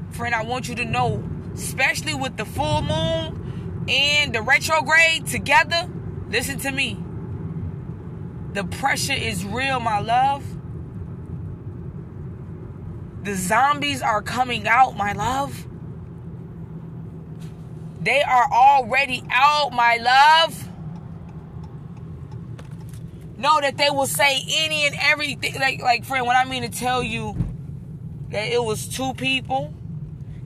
friend. 0.09 0.33
I 0.33 0.45
want 0.45 0.67
you 0.67 0.73
to 0.75 0.85
know, 0.85 1.23
especially 1.53 2.15
with 2.15 2.37
the 2.37 2.45
full 2.45 2.81
moon 2.81 3.85
and 3.87 4.33
the 4.33 4.41
retrograde 4.41 5.27
together, 5.27 5.87
listen 6.31 6.57
to 6.59 6.71
me. 6.71 6.97
The 8.53 8.63
pressure 8.63 9.13
is 9.13 9.45
real, 9.45 9.79
my 9.79 9.99
love. 9.99 10.43
The 13.23 13.35
zombies 13.35 14.01
are 14.01 14.21
coming 14.21 14.67
out, 14.67 14.97
my 14.97 15.13
love. 15.13 15.67
They 18.01 18.23
are 18.23 18.47
already 18.51 19.23
out, 19.29 19.71
my 19.71 19.97
love. 19.97 20.67
Know 23.37 23.61
that 23.61 23.77
they 23.77 23.89
will 23.89 24.07
say 24.07 24.41
any 24.57 24.87
and 24.87 24.95
everything. 24.99 25.55
Like, 25.59 25.81
like, 25.81 26.03
friend, 26.03 26.25
what 26.25 26.35
I 26.35 26.45
mean 26.45 26.63
to 26.63 26.69
tell 26.69 27.03
you 27.03 27.35
that 28.29 28.51
it 28.51 28.63
was 28.63 28.87
two 28.87 29.13
people 29.13 29.73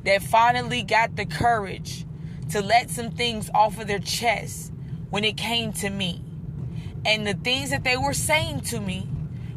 that 0.04 0.22
finally 0.22 0.84
got 0.84 1.15
the 1.15 1.25
courage 1.25 2.06
to 2.51 2.62
let 2.62 2.89
some 2.89 3.12
things 3.12 3.50
off 3.54 3.80
of 3.80 3.88
their 3.88 4.00
chest 4.00 4.72
when 5.10 5.24
it 5.24 5.38
came 5.38 5.74
to 5.74 5.90
me. 5.90 6.22
And 7.06 7.26
the 7.26 7.34
things 7.34 7.70
that 7.70 7.84
they 7.84 7.98
were 7.98 8.14
saying 8.14 8.62
to 8.62 8.80
me 8.80 9.08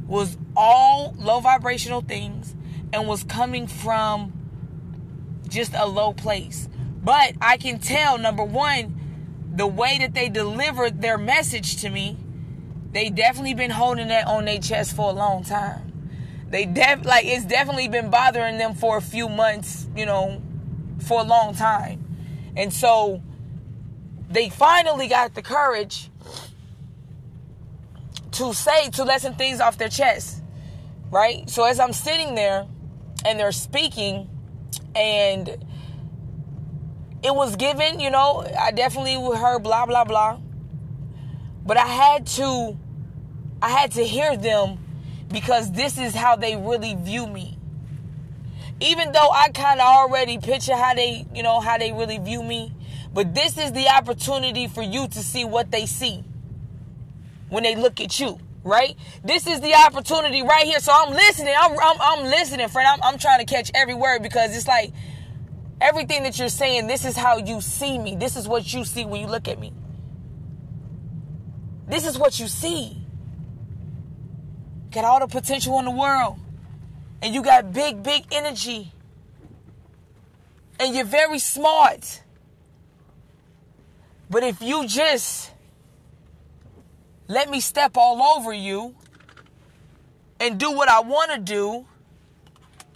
was 0.06 0.36
all 0.56 1.14
low 1.18 1.40
vibrational 1.40 2.00
things 2.02 2.54
and 2.92 3.08
was 3.08 3.24
coming 3.24 3.66
from 3.66 4.32
just 5.48 5.72
a 5.74 5.86
low 5.86 6.12
place. 6.12 6.68
But 7.02 7.34
I 7.40 7.56
can 7.56 7.78
tell, 7.78 8.18
number 8.18 8.44
one, 8.44 8.94
the 9.54 9.66
way 9.66 9.98
that 9.98 10.14
they 10.14 10.28
delivered 10.28 11.00
their 11.00 11.18
message 11.18 11.76
to 11.78 11.90
me, 11.90 12.16
they 12.92 13.10
definitely 13.10 13.54
been 13.54 13.70
holding 13.70 14.08
that 14.08 14.26
on 14.26 14.44
their 14.44 14.58
chest 14.58 14.94
for 14.94 15.10
a 15.10 15.12
long 15.12 15.44
time. 15.44 15.92
They 16.50 16.64
def 16.64 17.04
like 17.04 17.26
it's 17.26 17.44
definitely 17.44 17.88
been 17.88 18.10
bothering 18.10 18.56
them 18.58 18.74
for 18.74 18.96
a 18.96 19.02
few 19.02 19.28
months, 19.28 19.86
you 19.94 20.06
know, 20.06 20.40
for 21.00 21.20
a 21.20 21.24
long 21.24 21.54
time. 21.54 22.04
And 22.56 22.72
so 22.72 23.22
they 24.28 24.48
finally 24.48 25.08
got 25.08 25.34
the 25.34 25.42
courage 25.42 26.10
to 28.32 28.52
say 28.52 28.90
to 28.90 29.04
let 29.04 29.22
some 29.22 29.34
things 29.34 29.60
off 29.60 29.78
their 29.78 29.88
chest. 29.88 30.42
Right? 31.10 31.48
So 31.48 31.64
as 31.64 31.80
I'm 31.80 31.92
sitting 31.92 32.34
there 32.34 32.66
and 33.24 33.40
they're 33.40 33.52
speaking 33.52 34.28
and 34.94 35.48
it 37.22 37.34
was 37.34 37.56
given, 37.56 37.98
you 37.98 38.10
know, 38.10 38.46
I 38.58 38.70
definitely 38.70 39.14
heard 39.14 39.62
blah 39.62 39.86
blah 39.86 40.04
blah. 40.04 40.38
But 41.64 41.76
I 41.76 41.86
had 41.86 42.26
to 42.28 42.78
I 43.60 43.70
had 43.70 43.92
to 43.92 44.04
hear 44.04 44.36
them 44.36 44.78
because 45.28 45.72
this 45.72 45.98
is 45.98 46.14
how 46.14 46.36
they 46.36 46.56
really 46.56 46.94
view 46.94 47.26
me. 47.26 47.58
Even 48.80 49.10
though 49.12 49.30
I 49.30 49.48
kind 49.48 49.80
of 49.80 49.86
already 49.86 50.38
picture 50.38 50.76
how 50.76 50.94
they, 50.94 51.26
you 51.34 51.42
know, 51.42 51.58
how 51.58 51.78
they 51.78 51.92
really 51.92 52.18
view 52.18 52.42
me, 52.42 52.72
but 53.18 53.34
this 53.34 53.58
is 53.58 53.72
the 53.72 53.88
opportunity 53.88 54.68
for 54.68 54.80
you 54.80 55.08
to 55.08 55.18
see 55.18 55.44
what 55.44 55.72
they 55.72 55.86
see 55.86 56.22
when 57.48 57.64
they 57.64 57.74
look 57.74 58.00
at 58.00 58.20
you, 58.20 58.38
right? 58.62 58.94
This 59.24 59.48
is 59.48 59.60
the 59.60 59.74
opportunity 59.74 60.44
right 60.44 60.64
here. 60.64 60.78
So 60.78 60.92
I'm 60.94 61.12
listening. 61.12 61.52
I'm 61.58 61.72
I'm, 61.72 61.96
I'm 62.00 62.24
listening, 62.26 62.68
friend. 62.68 62.86
I'm, 62.86 63.00
I'm 63.02 63.18
trying 63.18 63.44
to 63.44 63.44
catch 63.44 63.72
every 63.74 63.94
word 63.94 64.22
because 64.22 64.56
it's 64.56 64.68
like 64.68 64.92
everything 65.80 66.22
that 66.22 66.38
you're 66.38 66.48
saying. 66.48 66.86
This 66.86 67.04
is 67.04 67.16
how 67.16 67.38
you 67.38 67.60
see 67.60 67.98
me. 67.98 68.14
This 68.14 68.36
is 68.36 68.46
what 68.46 68.72
you 68.72 68.84
see 68.84 69.04
when 69.04 69.20
you 69.20 69.26
look 69.26 69.48
at 69.48 69.58
me. 69.58 69.72
This 71.88 72.06
is 72.06 72.16
what 72.16 72.38
you 72.38 72.46
see. 72.46 73.04
Got 74.92 75.04
all 75.04 75.18
the 75.18 75.26
potential 75.26 75.76
in 75.80 75.86
the 75.86 75.90
world. 75.90 76.38
And 77.20 77.34
you 77.34 77.42
got 77.42 77.72
big, 77.72 78.00
big 78.00 78.26
energy. 78.30 78.92
And 80.78 80.94
you're 80.94 81.04
very 81.04 81.40
smart. 81.40 82.22
But 84.30 84.42
if 84.42 84.60
you 84.60 84.86
just 84.86 85.50
let 87.28 87.48
me 87.50 87.60
step 87.60 87.96
all 87.96 88.22
over 88.36 88.52
you 88.52 88.94
and 90.40 90.58
do 90.58 90.70
what 90.72 90.88
I 90.88 91.00
want 91.00 91.30
to 91.32 91.38
do, 91.38 91.86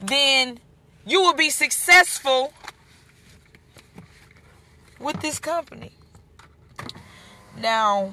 then 0.01 0.59
you 1.07 1.21
will 1.23 1.35
be 1.35 1.51
successful 1.51 2.53
with 4.99 5.21
this 5.21 5.39
company. 5.39 5.93
Now, 7.59 8.13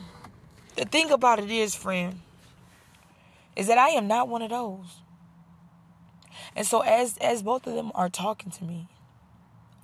the 0.76 0.86
thing 0.86 1.12
about 1.12 1.40
it 1.40 1.52
is, 1.52 1.76
friend, 1.76 2.22
is 3.56 3.68
that 3.68 3.78
I 3.78 3.90
am 3.90 4.08
not 4.08 4.28
one 4.28 4.42
of 4.42 4.50
those. 4.50 5.02
And 6.56 6.66
so 6.66 6.82
as 6.82 7.18
as 7.20 7.44
both 7.44 7.68
of 7.68 7.76
them 7.76 7.92
are 7.96 8.10
talking 8.10 8.52
to 8.52 8.64
me, 8.64 8.88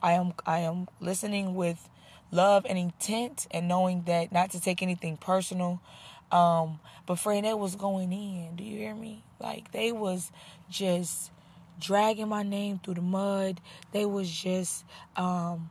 I 0.01 0.13
am 0.13 0.33
I 0.45 0.59
am 0.59 0.87
listening 0.99 1.55
with 1.55 1.89
love 2.31 2.65
and 2.67 2.77
intent 2.77 3.47
and 3.51 3.67
knowing 3.67 4.03
that 4.03 4.31
not 4.31 4.51
to 4.51 4.61
take 4.61 4.81
anything 4.81 5.17
personal. 5.17 5.81
Um, 6.31 6.79
but 7.05 7.19
friend, 7.19 7.45
was 7.59 7.75
going 7.75 8.11
in. 8.11 8.55
Do 8.55 8.63
you 8.63 8.77
hear 8.77 8.95
me? 8.95 9.23
Like 9.39 9.71
they 9.71 9.91
was 9.91 10.31
just 10.69 11.31
dragging 11.79 12.27
my 12.27 12.43
name 12.43 12.79
through 12.83 12.95
the 12.95 13.01
mud. 13.01 13.61
They 13.91 14.05
was 14.05 14.29
just 14.29 14.85
um 15.15 15.69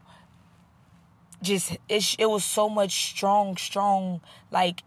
just 1.43 1.77
it, 1.89 2.17
it 2.19 2.27
was 2.27 2.45
so 2.45 2.69
much 2.69 3.11
strong 3.11 3.57
strong 3.57 4.21
like 4.51 4.83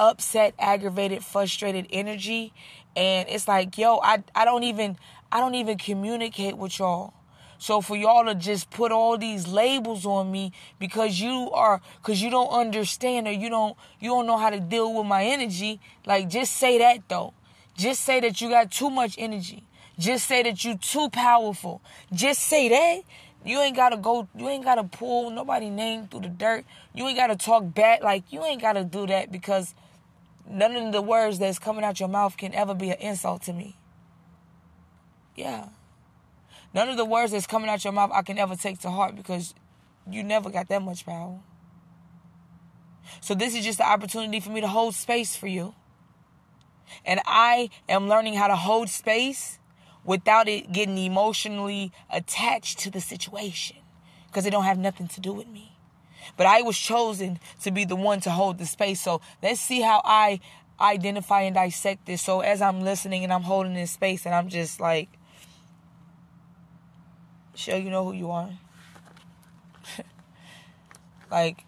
upset, 0.00 0.54
aggravated, 0.58 1.22
frustrated 1.22 1.86
energy. 1.90 2.52
And 2.96 3.28
it's 3.28 3.46
like, 3.46 3.76
yo, 3.78 4.00
I, 4.02 4.24
I 4.34 4.44
don't 4.44 4.64
even 4.64 4.96
I 5.30 5.38
don't 5.38 5.54
even 5.54 5.78
communicate 5.78 6.56
with 6.56 6.78
y'all. 6.78 7.12
So 7.60 7.82
for 7.82 7.94
y'all 7.94 8.24
to 8.24 8.34
just 8.34 8.70
put 8.70 8.90
all 8.90 9.18
these 9.18 9.46
labels 9.46 10.06
on 10.06 10.32
me 10.32 10.50
because 10.78 11.20
you 11.20 11.50
are 11.52 11.82
because 12.00 12.22
you 12.22 12.30
don't 12.30 12.48
understand 12.48 13.28
or 13.28 13.32
you 13.32 13.50
don't 13.50 13.76
you 14.00 14.08
don't 14.08 14.26
know 14.26 14.38
how 14.38 14.48
to 14.48 14.58
deal 14.58 14.94
with 14.94 15.06
my 15.06 15.24
energy, 15.24 15.78
like 16.06 16.30
just 16.30 16.56
say 16.56 16.78
that 16.78 17.06
though. 17.08 17.34
Just 17.76 18.00
say 18.00 18.18
that 18.20 18.40
you 18.40 18.48
got 18.48 18.70
too 18.70 18.88
much 18.88 19.14
energy. 19.18 19.64
Just 19.98 20.26
say 20.26 20.42
that 20.42 20.64
you 20.64 20.78
too 20.78 21.10
powerful. 21.10 21.82
Just 22.10 22.40
say 22.40 22.70
that. 22.70 23.02
You 23.44 23.60
ain't 23.60 23.76
gotta 23.76 23.98
go. 23.98 24.26
You 24.34 24.48
ain't 24.48 24.64
gotta 24.64 24.84
pull 24.84 25.28
nobody 25.28 25.68
name 25.68 26.06
through 26.06 26.20
the 26.20 26.28
dirt. 26.28 26.64
You 26.94 27.06
ain't 27.08 27.18
gotta 27.18 27.36
talk 27.36 27.74
bad. 27.74 28.00
Like 28.00 28.24
you 28.32 28.42
ain't 28.42 28.62
gotta 28.62 28.84
do 28.84 29.06
that 29.08 29.30
because 29.30 29.74
none 30.48 30.74
of 30.76 30.92
the 30.94 31.02
words 31.02 31.38
that's 31.38 31.58
coming 31.58 31.84
out 31.84 32.00
your 32.00 32.08
mouth 32.08 32.38
can 32.38 32.54
ever 32.54 32.72
be 32.72 32.88
an 32.88 32.96
insult 33.00 33.42
to 33.42 33.52
me. 33.52 33.76
Yeah. 35.36 35.68
None 36.72 36.88
of 36.88 36.96
the 36.96 37.04
words 37.04 37.32
that's 37.32 37.46
coming 37.46 37.68
out 37.68 37.84
your 37.84 37.92
mouth 37.92 38.10
I 38.12 38.22
can 38.22 38.38
ever 38.38 38.56
take 38.56 38.78
to 38.80 38.90
heart 38.90 39.16
because 39.16 39.54
you 40.08 40.22
never 40.22 40.50
got 40.50 40.68
that 40.68 40.82
much 40.82 41.04
power. 41.04 41.40
So 43.20 43.34
this 43.34 43.54
is 43.54 43.64
just 43.64 43.78
the 43.78 43.88
opportunity 43.88 44.40
for 44.40 44.50
me 44.50 44.60
to 44.60 44.68
hold 44.68 44.94
space 44.94 45.34
for 45.34 45.48
you. 45.48 45.74
And 47.04 47.20
I 47.26 47.70
am 47.88 48.08
learning 48.08 48.34
how 48.34 48.48
to 48.48 48.56
hold 48.56 48.88
space 48.88 49.58
without 50.04 50.48
it 50.48 50.72
getting 50.72 50.98
emotionally 50.98 51.92
attached 52.10 52.78
to 52.80 52.90
the 52.90 53.00
situation 53.00 53.76
because 54.26 54.46
it 54.46 54.50
don't 54.50 54.64
have 54.64 54.78
nothing 54.78 55.08
to 55.08 55.20
do 55.20 55.32
with 55.32 55.48
me. 55.48 55.76
But 56.36 56.46
I 56.46 56.62
was 56.62 56.78
chosen 56.78 57.40
to 57.62 57.70
be 57.70 57.84
the 57.84 57.96
one 57.96 58.20
to 58.20 58.30
hold 58.30 58.58
the 58.58 58.66
space. 58.66 59.00
So 59.00 59.20
let's 59.42 59.60
see 59.60 59.80
how 59.80 60.02
I 60.04 60.40
identify 60.80 61.42
and 61.42 61.54
dissect 61.54 62.06
this. 62.06 62.22
So 62.22 62.40
as 62.40 62.62
I'm 62.62 62.82
listening 62.82 63.24
and 63.24 63.32
I'm 63.32 63.42
holding 63.42 63.74
this 63.74 63.90
space 63.90 64.24
and 64.24 64.34
I'm 64.34 64.48
just 64.48 64.80
like, 64.80 65.08
sure 67.60 67.76
you 67.76 67.90
know 67.90 68.04
who 68.04 68.12
you 68.12 68.30
are. 68.30 68.50
like, 71.30 71.64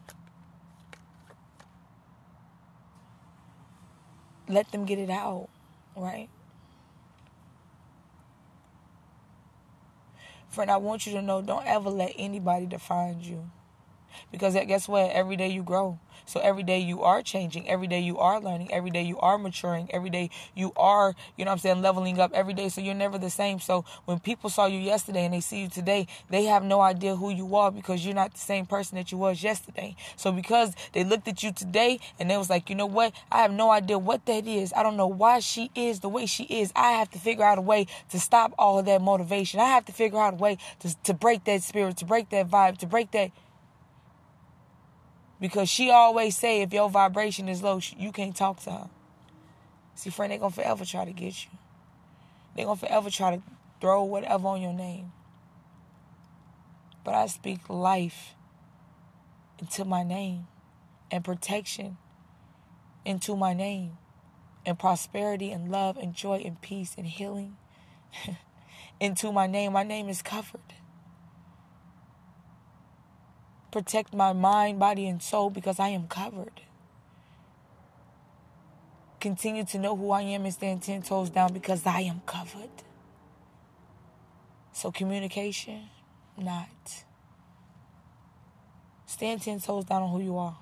let 4.48 4.72
them 4.72 4.86
get 4.86 4.98
it 4.98 5.10
out, 5.10 5.48
right? 5.94 6.28
Friend, 10.48 10.70
I 10.70 10.78
want 10.78 11.06
you 11.06 11.12
to 11.12 11.22
know 11.22 11.42
don't 11.42 11.66
ever 11.66 11.90
let 11.90 12.12
anybody 12.16 12.66
define 12.66 13.20
you. 13.20 13.50
Because 14.30 14.54
guess 14.54 14.88
what? 14.88 15.10
Every 15.10 15.36
day 15.36 15.48
you 15.48 15.62
grow. 15.62 15.98
So 16.26 16.40
every 16.40 16.62
day 16.62 16.78
you 16.78 17.02
are 17.02 17.22
changing. 17.22 17.68
Every 17.68 17.86
day 17.86 18.00
you 18.00 18.18
are 18.18 18.40
learning. 18.40 18.72
Every 18.72 18.90
day 18.90 19.02
you 19.02 19.18
are 19.18 19.38
maturing. 19.38 19.88
Every 19.92 20.10
day 20.10 20.30
you 20.54 20.72
are, 20.76 21.14
you 21.36 21.44
know 21.44 21.50
what 21.50 21.54
I'm 21.54 21.58
saying, 21.58 21.82
leveling 21.82 22.20
up 22.20 22.32
every 22.32 22.54
day. 22.54 22.68
So 22.68 22.80
you're 22.80 22.94
never 22.94 23.18
the 23.18 23.30
same. 23.30 23.60
So 23.60 23.84
when 24.04 24.20
people 24.20 24.50
saw 24.50 24.66
you 24.66 24.78
yesterday 24.78 25.24
and 25.24 25.34
they 25.34 25.40
see 25.40 25.62
you 25.62 25.68
today, 25.68 26.06
they 26.30 26.44
have 26.44 26.62
no 26.62 26.80
idea 26.80 27.16
who 27.16 27.30
you 27.30 27.54
are 27.56 27.70
because 27.70 28.04
you're 28.04 28.14
not 28.14 28.32
the 28.32 28.38
same 28.38 28.66
person 28.66 28.96
that 28.96 29.12
you 29.12 29.18
was 29.18 29.42
yesterday. 29.42 29.96
So 30.16 30.32
because 30.32 30.74
they 30.92 31.04
looked 31.04 31.28
at 31.28 31.42
you 31.42 31.52
today 31.52 32.00
and 32.18 32.30
they 32.30 32.36
was 32.36 32.50
like, 32.50 32.70
you 32.70 32.76
know 32.76 32.86
what? 32.86 33.12
I 33.30 33.42
have 33.42 33.52
no 33.52 33.70
idea 33.70 33.98
what 33.98 34.26
that 34.26 34.46
is. 34.46 34.72
I 34.76 34.82
don't 34.82 34.96
know 34.96 35.06
why 35.06 35.40
she 35.40 35.70
is 35.74 36.00
the 36.00 36.08
way 36.08 36.26
she 36.26 36.44
is. 36.44 36.72
I 36.76 36.92
have 36.92 37.10
to 37.10 37.18
figure 37.18 37.44
out 37.44 37.58
a 37.58 37.62
way 37.62 37.86
to 38.10 38.20
stop 38.20 38.54
all 38.58 38.78
of 38.78 38.86
that 38.86 39.02
motivation. 39.02 39.60
I 39.60 39.66
have 39.66 39.84
to 39.86 39.92
figure 39.92 40.18
out 40.18 40.34
a 40.34 40.36
way 40.36 40.58
to, 40.80 40.94
to 41.02 41.14
break 41.14 41.44
that 41.44 41.62
spirit, 41.62 41.96
to 41.98 42.04
break 42.04 42.30
that 42.30 42.48
vibe, 42.48 42.78
to 42.78 42.86
break 42.86 43.10
that 43.12 43.30
because 45.42 45.68
she 45.68 45.90
always 45.90 46.36
say 46.36 46.62
if 46.62 46.72
your 46.72 46.88
vibration 46.88 47.48
is 47.48 47.64
low, 47.64 47.80
you 47.98 48.12
can't 48.12 48.36
talk 48.36 48.60
to 48.62 48.70
her. 48.70 48.90
See, 49.96 50.08
friend, 50.08 50.30
they're 50.30 50.38
going 50.38 50.52
to 50.52 50.60
forever 50.60 50.84
try 50.84 51.04
to 51.04 51.10
get 51.10 51.44
you. 51.44 51.50
They're 52.54 52.64
going 52.64 52.78
to 52.78 52.86
forever 52.86 53.10
try 53.10 53.34
to 53.34 53.42
throw 53.80 54.04
whatever 54.04 54.46
on 54.46 54.62
your 54.62 54.72
name. 54.72 55.10
But 57.02 57.14
I 57.14 57.26
speak 57.26 57.68
life 57.68 58.34
into 59.58 59.84
my 59.84 60.04
name 60.04 60.46
and 61.10 61.24
protection 61.24 61.96
into 63.04 63.34
my 63.34 63.52
name 63.52 63.98
and 64.64 64.78
prosperity 64.78 65.50
and 65.50 65.72
love 65.72 65.96
and 65.96 66.14
joy 66.14 66.40
and 66.44 66.60
peace 66.60 66.94
and 66.96 67.08
healing 67.08 67.56
into 69.00 69.32
my 69.32 69.48
name. 69.48 69.72
My 69.72 69.82
name 69.82 70.08
is 70.08 70.22
covered. 70.22 70.60
Protect 73.72 74.12
my 74.12 74.34
mind, 74.34 74.78
body, 74.78 75.08
and 75.08 75.22
soul 75.22 75.48
because 75.48 75.80
I 75.80 75.88
am 75.88 76.06
covered. 76.06 76.60
Continue 79.18 79.64
to 79.64 79.78
know 79.78 79.96
who 79.96 80.10
I 80.10 80.20
am 80.20 80.44
and 80.44 80.52
stand 80.52 80.82
10 80.82 81.02
toes 81.02 81.30
down 81.30 81.54
because 81.54 81.86
I 81.86 82.00
am 82.00 82.20
covered. 82.26 82.68
So, 84.72 84.92
communication, 84.92 85.88
not. 86.36 86.68
Stand 89.06 89.40
10 89.40 89.60
toes 89.60 89.86
down 89.86 90.02
on 90.02 90.10
who 90.10 90.20
you 90.20 90.36
are. 90.36 90.58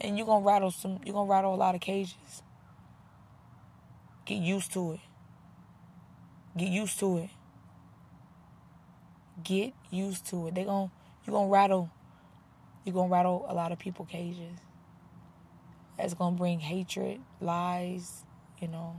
And 0.00 0.16
you're 0.16 0.26
going 0.26 0.42
to 0.42 0.46
rattle 0.46 0.70
some, 0.70 0.98
you're 1.04 1.12
going 1.12 1.28
to 1.28 1.30
rattle 1.30 1.54
a 1.54 1.56
lot 1.56 1.74
of 1.74 1.82
cages. 1.82 2.42
Get 4.24 4.36
used 4.36 4.72
to 4.72 4.92
it. 4.92 5.00
Get 6.56 6.68
used 6.68 6.98
to 7.00 7.18
it. 7.18 7.30
Get 9.42 9.74
used 9.90 10.26
to 10.30 10.46
it. 10.46 10.54
They're 10.54 10.64
going, 10.64 10.90
you're 11.28 11.40
to 11.44 11.50
rattle, 11.50 11.90
you're 12.84 12.94
to 12.94 13.08
rattle 13.08 13.44
a 13.48 13.54
lot 13.54 13.72
of 13.72 13.78
people 13.78 14.04
cages. 14.04 14.58
That's 15.96 16.14
to 16.14 16.30
bring 16.30 16.60
hatred, 16.60 17.20
lies, 17.40 18.24
you 18.60 18.68
know, 18.68 18.96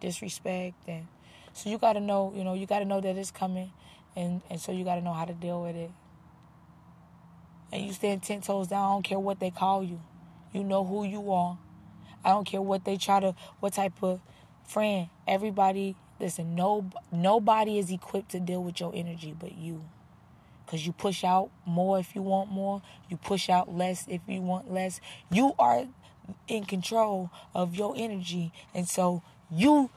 disrespect. 0.00 0.76
And 0.88 1.06
so 1.52 1.70
you 1.70 1.78
got 1.78 1.92
to 1.94 2.00
know, 2.00 2.32
you 2.34 2.42
know, 2.42 2.54
you 2.54 2.66
got 2.66 2.80
to 2.80 2.84
know 2.84 3.00
that 3.00 3.16
it's 3.16 3.30
coming. 3.30 3.70
And, 4.16 4.42
and 4.50 4.60
so 4.60 4.72
you 4.72 4.84
got 4.84 4.96
to 4.96 5.02
know 5.02 5.12
how 5.12 5.24
to 5.24 5.34
deal 5.34 5.62
with 5.62 5.76
it. 5.76 5.90
And 7.70 7.84
you 7.84 7.92
stand 7.92 8.22
10 8.22 8.40
toes 8.40 8.68
down. 8.68 8.84
I 8.84 8.92
don't 8.94 9.02
care 9.02 9.18
what 9.18 9.40
they 9.40 9.50
call 9.50 9.84
you. 9.84 10.00
You 10.52 10.64
know 10.64 10.84
who 10.84 11.04
you 11.04 11.30
are. 11.32 11.58
I 12.24 12.30
don't 12.30 12.44
care 12.44 12.62
what 12.62 12.84
they 12.84 12.96
try 12.96 13.20
to, 13.20 13.34
what 13.60 13.74
type 13.74 14.02
of 14.02 14.20
friend. 14.66 15.08
Everybody, 15.26 15.96
listen, 16.18 16.54
no, 16.54 16.90
nobody 17.12 17.78
is 17.78 17.90
equipped 17.90 18.30
to 18.30 18.40
deal 18.40 18.64
with 18.64 18.80
your 18.80 18.92
energy 18.94 19.34
but 19.38 19.56
you. 19.56 19.84
Because 20.68 20.86
you 20.86 20.92
push 20.92 21.24
out 21.24 21.48
more 21.64 21.98
if 21.98 22.14
you 22.14 22.20
want 22.20 22.50
more. 22.50 22.82
You 23.08 23.16
push 23.16 23.48
out 23.48 23.74
less 23.74 24.04
if 24.06 24.20
you 24.26 24.42
want 24.42 24.70
less. 24.70 25.00
You 25.32 25.54
are 25.58 25.86
in 26.46 26.66
control 26.66 27.30
of 27.54 27.74
your 27.74 27.94
energy. 27.96 28.52
And 28.74 28.86
so 28.86 29.22
you 29.50 29.88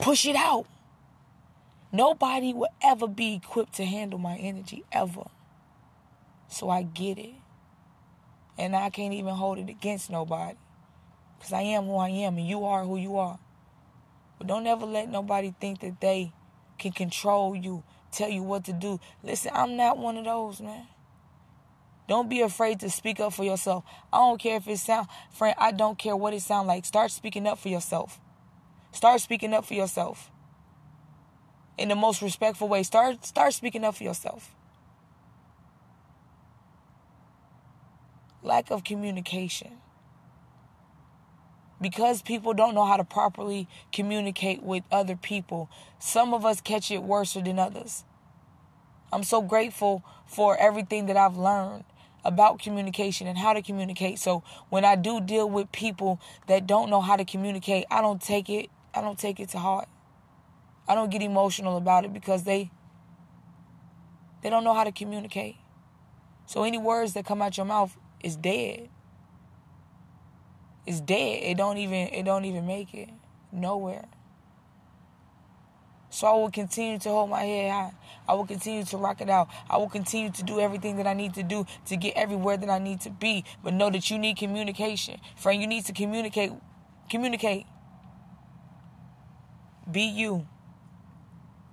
push 0.00 0.26
it 0.26 0.34
out. 0.34 0.66
Nobody 1.92 2.52
will 2.52 2.72
ever 2.82 3.06
be 3.06 3.34
equipped 3.34 3.74
to 3.74 3.84
handle 3.84 4.18
my 4.18 4.36
energy, 4.38 4.82
ever. 4.90 5.26
So 6.48 6.68
I 6.68 6.82
get 6.82 7.16
it. 7.16 7.34
And 8.58 8.74
I 8.74 8.90
can't 8.90 9.14
even 9.14 9.36
hold 9.36 9.58
it 9.58 9.68
against 9.68 10.10
nobody. 10.10 10.56
Because 11.38 11.52
I 11.52 11.60
am 11.60 11.84
who 11.84 11.94
I 11.94 12.08
am 12.08 12.38
and 12.38 12.48
you 12.48 12.64
are 12.64 12.84
who 12.84 12.96
you 12.96 13.18
are. 13.18 13.38
But 14.38 14.48
don't 14.48 14.66
ever 14.66 14.84
let 14.84 15.08
nobody 15.08 15.54
think 15.60 15.78
that 15.82 16.00
they 16.00 16.32
can 16.76 16.90
control 16.90 17.54
you, 17.54 17.84
tell 18.16 18.30
you 18.30 18.42
what 18.42 18.64
to 18.64 18.72
do. 18.72 18.98
Listen, 19.22 19.52
I'm 19.54 19.76
not 19.76 19.98
one 19.98 20.16
of 20.16 20.24
those, 20.24 20.60
man. 20.60 20.86
Don't 22.08 22.28
be 22.28 22.40
afraid 22.40 22.80
to 22.80 22.90
speak 22.90 23.20
up 23.20 23.32
for 23.32 23.44
yourself. 23.44 23.84
I 24.12 24.18
don't 24.18 24.40
care 24.40 24.56
if 24.56 24.68
it 24.68 24.78
sound 24.78 25.08
friend, 25.30 25.54
I 25.58 25.72
don't 25.72 25.98
care 25.98 26.16
what 26.16 26.34
it 26.34 26.42
sound 26.42 26.68
like. 26.68 26.84
Start 26.84 27.10
speaking 27.10 27.46
up 27.46 27.58
for 27.58 27.68
yourself. 27.68 28.20
Start 28.92 29.20
speaking 29.20 29.52
up 29.52 29.64
for 29.64 29.74
yourself. 29.74 30.30
In 31.76 31.88
the 31.88 31.96
most 31.96 32.22
respectful 32.22 32.68
way. 32.68 32.82
Start 32.82 33.24
start 33.26 33.52
speaking 33.52 33.84
up 33.84 33.96
for 33.96 34.04
yourself. 34.04 34.54
Lack 38.42 38.70
of 38.70 38.84
communication. 38.84 39.72
Because 41.80 42.22
people 42.22 42.54
don't 42.54 42.74
know 42.74 42.84
how 42.84 42.96
to 42.96 43.04
properly 43.04 43.68
communicate 43.92 44.62
with 44.62 44.84
other 44.90 45.16
people, 45.16 45.68
some 45.98 46.32
of 46.32 46.44
us 46.44 46.60
catch 46.60 46.90
it 46.90 47.02
worse 47.02 47.34
than 47.34 47.58
others. 47.58 48.04
I'm 49.12 49.22
so 49.22 49.42
grateful 49.42 50.02
for 50.26 50.56
everything 50.56 51.06
that 51.06 51.16
I've 51.16 51.36
learned 51.36 51.84
about 52.24 52.58
communication 52.58 53.26
and 53.26 53.38
how 53.38 53.52
to 53.52 53.62
communicate. 53.62 54.18
So 54.18 54.42
when 54.68 54.84
I 54.84 54.96
do 54.96 55.20
deal 55.20 55.48
with 55.48 55.70
people 55.70 56.20
that 56.48 56.66
don't 56.66 56.90
know 56.90 57.00
how 57.00 57.16
to 57.16 57.24
communicate, 57.24 57.84
I 57.90 58.00
don't 58.00 58.20
take 58.20 58.48
it 58.48 58.70
I 58.96 59.02
don't 59.02 59.18
take 59.18 59.38
it 59.38 59.50
to 59.50 59.58
heart. 59.58 59.88
I 60.88 60.94
don't 60.94 61.10
get 61.10 61.20
emotional 61.20 61.76
about 61.76 62.06
it 62.06 62.14
because 62.14 62.44
they 62.44 62.70
they 64.42 64.48
don't 64.48 64.64
know 64.64 64.72
how 64.72 64.84
to 64.84 64.92
communicate. 64.92 65.56
So 66.46 66.62
any 66.62 66.78
words 66.78 67.12
that 67.12 67.26
come 67.26 67.42
out 67.42 67.58
your 67.58 67.66
mouth 67.66 67.96
is 68.20 68.36
dead. 68.36 68.88
It's 70.86 71.00
dead. 71.00 71.42
It 71.42 71.56
don't 71.56 71.78
even 71.78 72.08
it 72.08 72.24
don't 72.24 72.44
even 72.44 72.66
make 72.66 72.94
it 72.94 73.10
nowhere. 73.52 74.06
So 76.08 76.26
I 76.26 76.32
will 76.32 76.50
continue 76.50 76.98
to 77.00 77.08
hold 77.10 77.30
my 77.30 77.42
head 77.42 77.70
high. 77.70 77.92
I 78.28 78.34
will 78.34 78.46
continue 78.46 78.84
to 78.84 78.96
rock 78.96 79.20
it 79.20 79.28
out. 79.28 79.48
I 79.68 79.76
will 79.76 79.88
continue 79.88 80.30
to 80.30 80.42
do 80.42 80.60
everything 80.60 80.96
that 80.96 81.06
I 81.06 81.12
need 81.12 81.34
to 81.34 81.42
do 81.42 81.66
to 81.86 81.96
get 81.96 82.16
everywhere 82.16 82.56
that 82.56 82.70
I 82.70 82.78
need 82.78 83.00
to 83.02 83.10
be. 83.10 83.44
But 83.62 83.74
know 83.74 83.90
that 83.90 84.10
you 84.10 84.18
need 84.18 84.38
communication. 84.38 85.20
Friend, 85.36 85.60
you 85.60 85.66
need 85.66 85.84
to 85.86 85.92
communicate. 85.92 86.52
Communicate. 87.10 87.66
Be 89.90 90.02
you. 90.02 90.46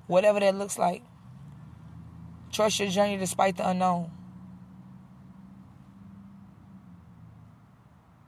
Whatever 0.08 0.40
that 0.42 0.56
looks 0.56 0.78
like. 0.78 1.04
Trust 2.52 2.80
your 2.80 2.90
journey 2.90 3.18
despite 3.18 3.58
the 3.58 3.68
unknown. 3.70 4.12